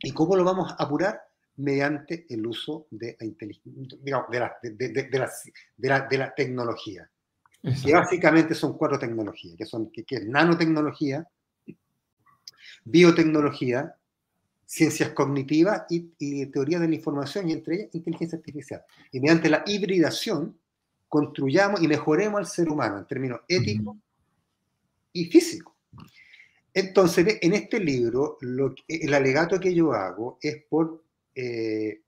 [0.00, 1.20] ¿Y cómo lo vamos a apurar?
[1.56, 3.26] Mediante el uso de la,
[4.00, 5.30] digamos, de la, de, de, de, la,
[5.76, 7.10] de la, de la tecnología.
[7.64, 7.86] Exacto.
[7.86, 11.28] Que básicamente son cuatro tecnologías, que son que, que es nanotecnología,
[12.84, 13.94] biotecnología,
[14.72, 18.82] ciencias cognitivas y, y, teoría de la información y entre ellas inteligencia artificial.
[19.10, 20.58] Y mediante la hibridación
[21.08, 23.98] construyamos y mejoremos al ser humano en términos éticos
[25.12, 25.74] y físicos.
[26.72, 31.04] Entonces, en este libro, lo, el alegato que yo hago es por,
[31.34, 32.00] eh,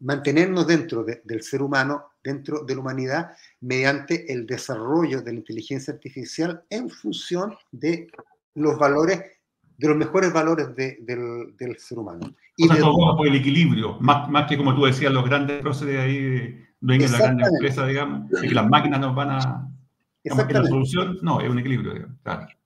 [0.00, 5.92] mantenernos dentro del ser humano, dentro de la humanidad, mediante el desarrollo de la inteligencia
[5.92, 8.08] artificial en función de
[8.54, 9.37] los valores,
[9.78, 12.34] de los mejores valores del, ser humano.
[12.56, 16.00] Y de, todo por el equilibrio, más, más, que como tú decías, los grandes próceres
[16.00, 19.70] ahí, dueños de la gran empresa, digamos, y que las máquinas nos van a...
[20.22, 22.16] Digamos, la solución, no, es un equilibrio, digamos,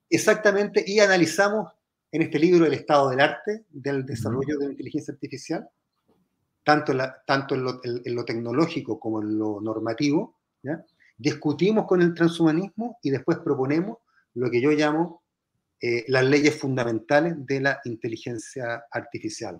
[0.09, 1.69] Exactamente, y analizamos
[2.11, 5.69] en este libro el estado del arte, del desarrollo de la inteligencia artificial,
[6.63, 10.35] tanto, en, tanto en, lo, tecnológico como en lo normativo,
[11.17, 13.99] discutimos con el transhumanismo y después proponemos
[14.33, 15.22] lo que yo llamo
[15.85, 19.59] eh, las leyes fundamentales de la inteligencia artificial,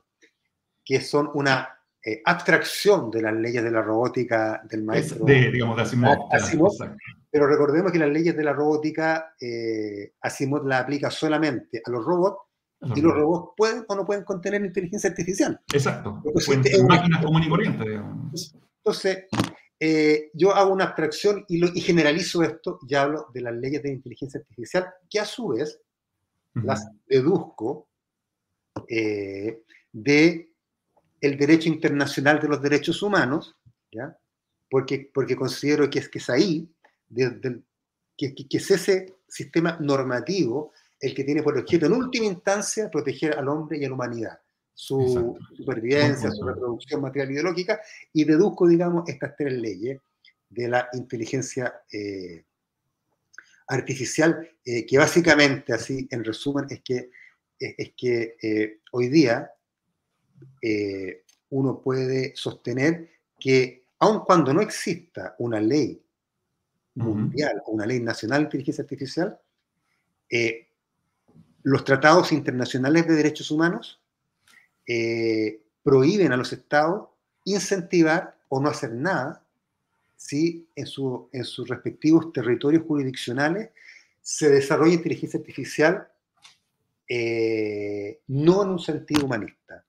[0.86, 5.26] que son una eh, abstracción de las leyes de la robótica del maestro.
[5.26, 5.84] De, digamos, de
[6.32, 6.72] Asimov.
[7.30, 12.06] pero recordemos que las leyes de la robótica, eh, Asimov la aplica solamente a los
[12.06, 12.38] robots
[12.96, 15.60] y los robots pueden o no pueden contener inteligencia artificial.
[15.74, 16.24] Exacto.
[16.24, 18.56] Pueden máquinas comunes y corrientes.
[18.78, 19.26] Entonces,
[19.78, 23.84] eh, yo hago una abstracción y, lo, y, generalizo esto y hablo de las leyes
[23.84, 25.82] de inteligencia artificial, que a su vez
[26.54, 27.88] las deduzco
[28.88, 30.52] eh, de
[31.22, 33.56] el derecho internacional de los derechos humanos,
[33.92, 34.18] ¿ya?
[34.70, 36.70] Porque, porque considero que es, que es ahí,
[37.16, 43.38] que, que es ese sistema normativo el que tiene por objeto en última instancia proteger
[43.38, 44.40] al hombre y a la humanidad,
[44.74, 47.82] su supervivencia, su reproducción material y ideológica,
[48.14, 50.00] y deduzco, digamos, estas tres leyes
[50.50, 52.46] de la inteligencia eh,
[53.68, 57.10] artificial, eh, que básicamente, así en resumen, es que,
[57.60, 59.50] es que eh, hoy día
[61.50, 63.10] uno puede sostener
[63.40, 66.04] que aun cuando no exista una ley
[66.96, 69.40] mundial o una ley nacional de inteligencia artificial,
[71.64, 74.02] los tratados internacionales de derechos humanos
[74.86, 77.10] eh, prohíben a los estados
[77.46, 79.43] incentivar o no hacer nada
[80.24, 80.86] si en,
[81.34, 83.72] en sus respectivos territorios jurisdiccionales
[84.22, 86.08] se desarrolla inteligencia artificial
[87.10, 89.84] eh, no en un sentido humanista.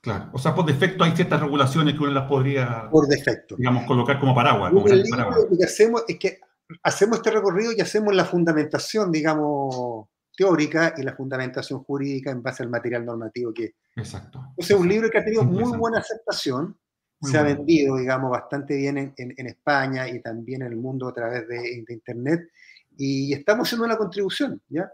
[0.00, 3.54] Claro, o sea, por defecto hay ciertas regulaciones que uno las podría, por defecto.
[3.56, 4.72] digamos, colocar como paraguas.
[4.72, 5.46] Como paraguas.
[5.48, 6.40] Lo que hacemos es que
[6.82, 12.64] hacemos este recorrido y hacemos la fundamentación, digamos, teórica y la fundamentación jurídica en base
[12.64, 13.76] al material normativo que...
[13.94, 14.42] Exacto.
[14.56, 16.76] es un libro que ha tenido muy buena aceptación,
[17.22, 21.14] se ha vendido, digamos, bastante bien en, en, España y también en el mundo a
[21.14, 22.50] través de, Internet,
[22.96, 24.90] y estamos haciendo una contribución, ¿ya?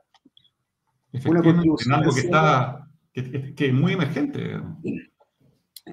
[1.25, 1.95] Una contribución.
[1.95, 4.61] algo que está, que, es muy emergente.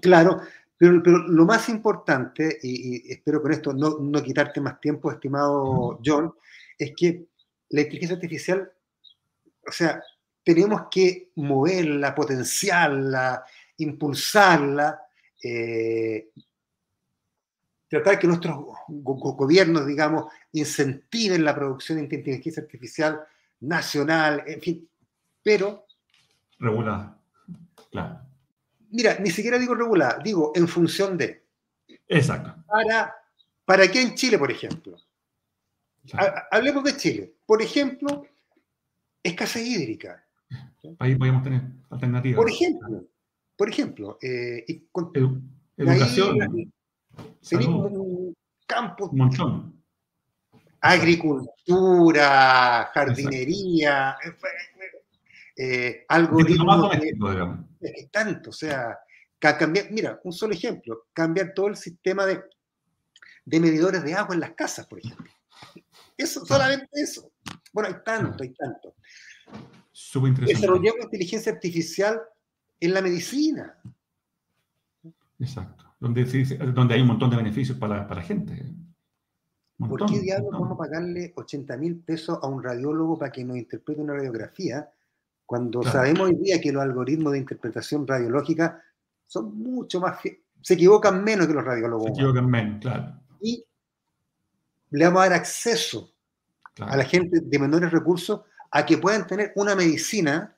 [0.01, 0.41] Claro,
[0.77, 5.11] pero, pero, lo más importante, y, y espero con esto no, no, quitarte más tiempo,
[5.11, 6.33] estimado John,
[6.77, 7.27] es que
[7.69, 8.71] la inteligencia artificial
[9.67, 10.01] o sea,
[10.43, 13.43] tenemos que moverla, potenciarla,
[13.77, 14.99] impulsarla,
[15.47, 16.31] eh,
[17.87, 23.21] tratar que nuestros gobiernos, digamos, incentiven la producción de inteligencia artificial
[23.59, 24.89] nacional, en fin,
[25.43, 25.85] pero...
[26.57, 27.19] Regulada,
[27.91, 28.21] claro.
[28.89, 31.43] Mira, ni siquiera digo regulada, digo en función de...
[32.07, 32.55] Exacto.
[32.65, 33.15] Para,
[33.65, 34.97] ¿Para qué en Chile, por ejemplo?
[36.51, 37.35] Hablemos de Chile.
[37.45, 38.25] Por ejemplo,
[39.21, 40.23] escasez hídrica.
[40.99, 42.37] Ahí podemos tener alternativas.
[42.37, 43.05] Por ejemplo,
[43.55, 44.65] por ejemplo, eh,
[45.77, 46.71] educación.
[47.47, 48.35] tenemos un
[48.65, 49.09] campo.
[49.13, 49.83] montón.
[50.81, 54.15] Agricultura, jardinería,
[55.57, 56.95] eh, algoritmos.
[57.81, 58.97] Es tanto, o sea,
[59.39, 62.43] cambiar, mira, un solo ejemplo, cambiar todo el sistema de,
[63.45, 65.31] de medidores de agua en las casas, por ejemplo.
[66.17, 67.31] Eso, solamente eso.
[67.73, 68.95] Bueno, hay tanto, hay tanto.
[70.45, 72.21] Desarrollamos inteligencia artificial
[72.79, 73.77] en la medicina.
[75.39, 75.85] Exacto.
[75.99, 76.25] Donde,
[76.73, 78.65] donde hay un montón de beneficios para, para la gente.
[79.77, 83.57] ¿Por qué diablos vamos a pagarle 80 mil pesos a un radiólogo para que nos
[83.57, 84.89] interprete una radiografía
[85.45, 88.81] cuando sabemos hoy día que los algoritmos de interpretación radiológica
[89.27, 90.19] son mucho más...
[90.61, 92.07] se equivocan menos que los radiólogos.
[92.07, 93.19] Se equivocan menos, claro.
[93.41, 93.63] Y
[94.91, 96.13] le vamos a dar acceso
[96.79, 100.55] a la gente de menores recursos a que puedan tener una medicina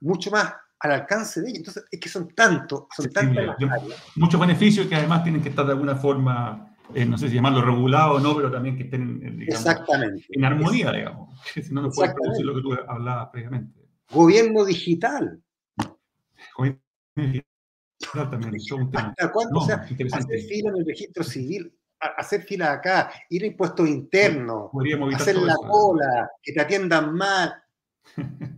[0.00, 1.58] mucho más al alcance de ellos.
[1.60, 3.56] Entonces, es que son tantos, son tantas
[4.16, 7.62] Muchos beneficios que además tienen que estar de alguna forma, eh, no sé si llamarlo
[7.62, 10.26] regulado o no, pero también que estén eh, Exactamente.
[10.28, 11.34] en armonía, digamos.
[11.54, 13.80] Si no, no puedes producir lo que tú hablabas previamente.
[14.10, 15.42] Gobierno digital.
[16.56, 16.82] Gobierno
[17.16, 19.08] digital también, es un tema.
[19.08, 19.60] ¿Hasta cuándo?
[19.60, 21.72] o sea, hacer fila en el registro civil
[22.18, 24.70] hacer fila acá, ir a impuestos internos,
[25.14, 27.54] hacer la cola, que te atiendan mal.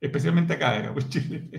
[0.00, 1.50] especialmente acá, Chile.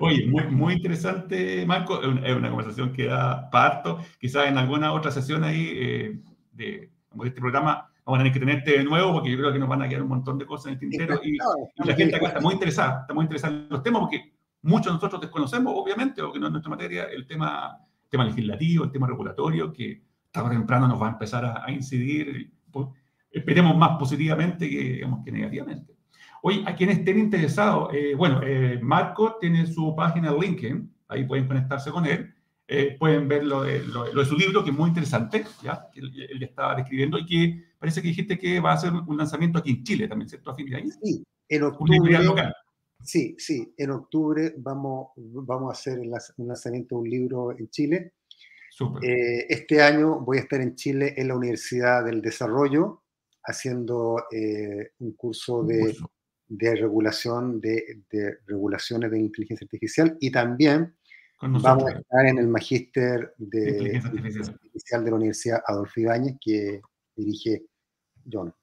[0.00, 2.00] Oye, muy, muy interesante, Marco.
[2.02, 3.98] Es una, conversación que da parto.
[4.18, 6.20] Quizás en alguna otra sesión ahí eh,
[6.52, 6.90] de,
[7.24, 9.82] este programa vamos a tener que tenerte de nuevo porque yo creo que nos van
[9.82, 11.20] a quedar un montón de cosas en el tintero.
[11.24, 11.36] Y,
[11.84, 14.92] la gente acá está muy interesada, está muy interesada en los temas porque muchos de
[14.92, 19.08] nosotros desconocemos, obviamente, o que no es nuestra materia, el tema, tema legislativo, el tema
[19.08, 22.88] regulatorio, que tarde o temprano nos va a empezar a, incidir, pues,
[23.30, 25.95] esperemos más positivamente que, digamos, que negativamente.
[26.48, 31.48] Hoy, a quienes estén interesados, eh, bueno, eh, Marco tiene su página LinkedIn, ahí pueden
[31.48, 32.32] conectarse con él,
[32.68, 35.88] eh, pueden ver lo de, lo, de, su libro, que es muy interesante, ¿ya?
[35.96, 39.58] Él, él, estaba describiendo y que parece que dijiste que va a hacer un lanzamiento
[39.58, 40.52] aquí en Chile también, ¿cierto?
[40.52, 40.92] A fin de año.
[41.02, 42.52] Sí, en octubre.
[43.02, 48.12] Sí, sí, en octubre vamos, vamos a hacer un lanzamiento de un libro en Chile.
[49.02, 53.02] Eh, este año voy a estar en Chile en la Universidad del Desarrollo
[53.42, 55.96] haciendo eh, un curso de,
[56.48, 60.94] de regulación de, de, regulaciones de inteligencia artificial y también
[61.40, 66.80] vamos a estar en el magíster de inteligencia artificial de la Universidad Adolfo Ibáñez que
[67.14, 67.64] dirige
[68.30, 68.54] John.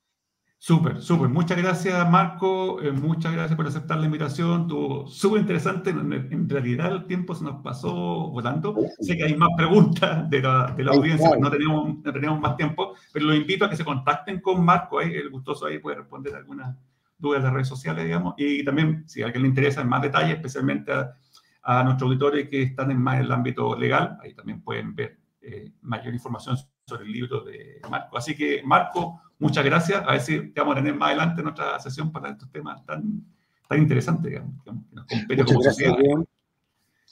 [0.66, 1.28] Súper, súper.
[1.28, 2.82] Muchas gracias, Marco.
[2.82, 4.62] Eh, muchas gracias por aceptar la invitación.
[4.62, 5.90] Estuvo súper interesante.
[5.90, 7.94] En, realidad, el tiempo se nos pasó
[8.30, 8.74] volando.
[9.02, 12.56] Sé que hay más preguntas de la, de la audiencia, no tenemos, no tenemos más
[12.56, 15.00] tiempo, pero los invito a que se contacten con Marco.
[15.00, 16.78] Ahí, el gustoso ahí puede responder algunas
[17.24, 18.36] dudas de las redes sociales, digamos.
[18.38, 21.16] Y también, si a alguien le interesa en más detalle, especialmente a,
[21.64, 25.72] a nuestros auditores que están en más el ámbito legal, ahí también pueden ver eh,
[25.82, 28.18] mayor información sobre el libro de Marco.
[28.18, 30.04] Así que, Marco, muchas gracias.
[30.06, 32.86] A ver si te vamos a tener más adelante en otra sesión para estos temas
[32.86, 33.26] tan,
[33.68, 35.96] tan interesantes, digamos, que nos compete muchas gracias,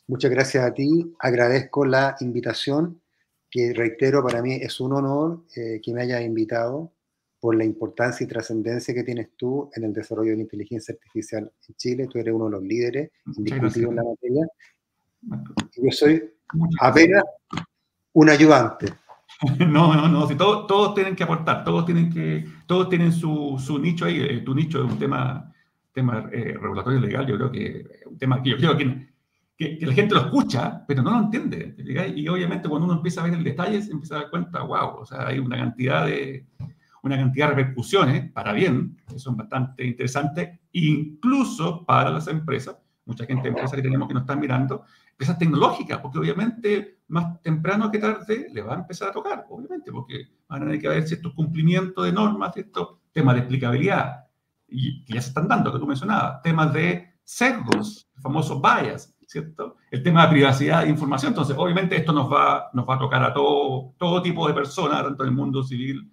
[0.08, 1.14] Muchas gracias a ti.
[1.20, 3.02] Agradezco la invitación,
[3.50, 6.92] que reitero, para mí es un honor eh, que me hayas invitado
[7.42, 11.52] por la importancia y trascendencia que tienes tú en el desarrollo de la inteligencia artificial
[11.68, 12.08] en Chile.
[12.08, 14.48] Tú eres uno de los líderes indiscutibles en la materia.
[15.76, 16.24] yo soy
[16.80, 17.24] apenas
[18.14, 18.88] un ayudante.
[19.58, 23.58] No, no, no, si todos, todos tienen que aportar, todos tienen que, todos tienen su,
[23.58, 25.52] su nicho ahí, eh, tu nicho es un tema,
[25.92, 29.08] tema eh, regulatorio legal, yo creo que es un tema que yo creo que,
[29.58, 31.76] que, la gente lo escucha, pero no lo entiende,
[32.16, 34.98] y obviamente cuando uno empieza a ver el detalle, se empieza a dar cuenta, wow,
[35.00, 36.46] o sea, hay una cantidad de,
[37.04, 43.26] una cantidad de repercusiones para bien, que son bastante interesantes, incluso para las empresas, mucha
[43.26, 47.98] gente, empresas que tenemos que nos están mirando, empresas tecnológicas, porque obviamente más temprano que
[47.98, 51.34] tarde le va a empezar a tocar, obviamente, porque van a tener que haber ciertos
[51.34, 54.26] cumplimientos de normas, ciertos temas de explicabilidad,
[54.68, 59.14] y que ya se están dando, que tú mencionabas, temas de sesgos, el famoso bias,
[59.26, 59.78] ¿cierto?
[59.90, 61.32] El tema de privacidad de información.
[61.32, 65.04] Entonces, obviamente, esto nos va, nos va a tocar a todo, todo tipo de personas,
[65.04, 66.12] tanto en el mundo civil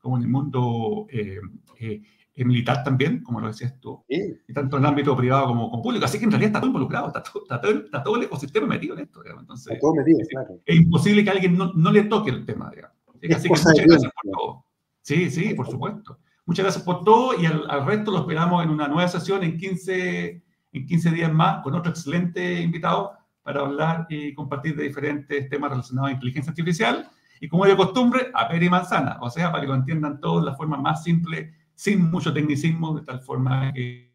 [0.00, 1.40] como en el mundo eh,
[1.78, 5.82] eh, militar también, como lo decías tú, y tanto en el ámbito privado como, como,
[5.82, 6.04] público.
[6.04, 8.66] Así que en realidad está todo involucrado, está todo, está todo, está todo el ecosistema
[8.66, 9.22] metido en esto.
[9.24, 10.58] Entonces, todo metido, es, claro.
[10.64, 12.70] es, imposible que alguien no, no, le toque el tema.
[12.70, 12.96] Digamos.
[13.08, 14.64] Así que muchas gracias por todo.
[15.02, 16.18] Sí, sí, por supuesto.
[16.46, 19.56] Muchas gracias por todo y al, al, resto lo esperamos en una nueva sesión en
[19.56, 20.42] 15,
[20.72, 25.70] en 15 días más con otro excelente invitado para hablar y compartir de diferentes temas
[25.70, 27.10] relacionados a inteligencia artificial.
[27.40, 30.44] Y como de costumbre, a peri y manzana, o sea, para que lo entiendan todos
[30.44, 34.10] de la forma más simple sin mucho tecnicismo, de tal forma que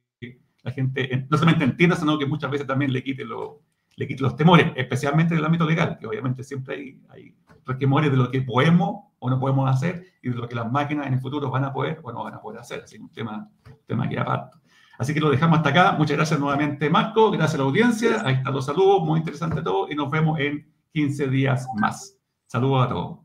[0.62, 3.64] la gente no solamente entienda, sino que muchas veces también le quite, lo,
[3.96, 7.36] le quite los temores, especialmente en el ámbito legal, que obviamente siempre hay, hay
[7.80, 11.08] temores de lo que podemos o no podemos hacer y de lo que las máquinas
[11.08, 12.82] en el futuro van a poder o no van a poder hacer.
[12.84, 13.50] Así que un tema,
[13.88, 14.58] tema que aparte.
[14.98, 15.92] Así que lo dejamos hasta acá.
[15.98, 17.32] Muchas gracias nuevamente, Marco.
[17.32, 18.22] Gracias a la audiencia.
[18.24, 19.04] Ahí están los saludos.
[19.04, 19.92] Muy interesante todo.
[19.92, 22.15] Y nos vemos en 15 días más.
[22.56, 23.25] Saludos a todos.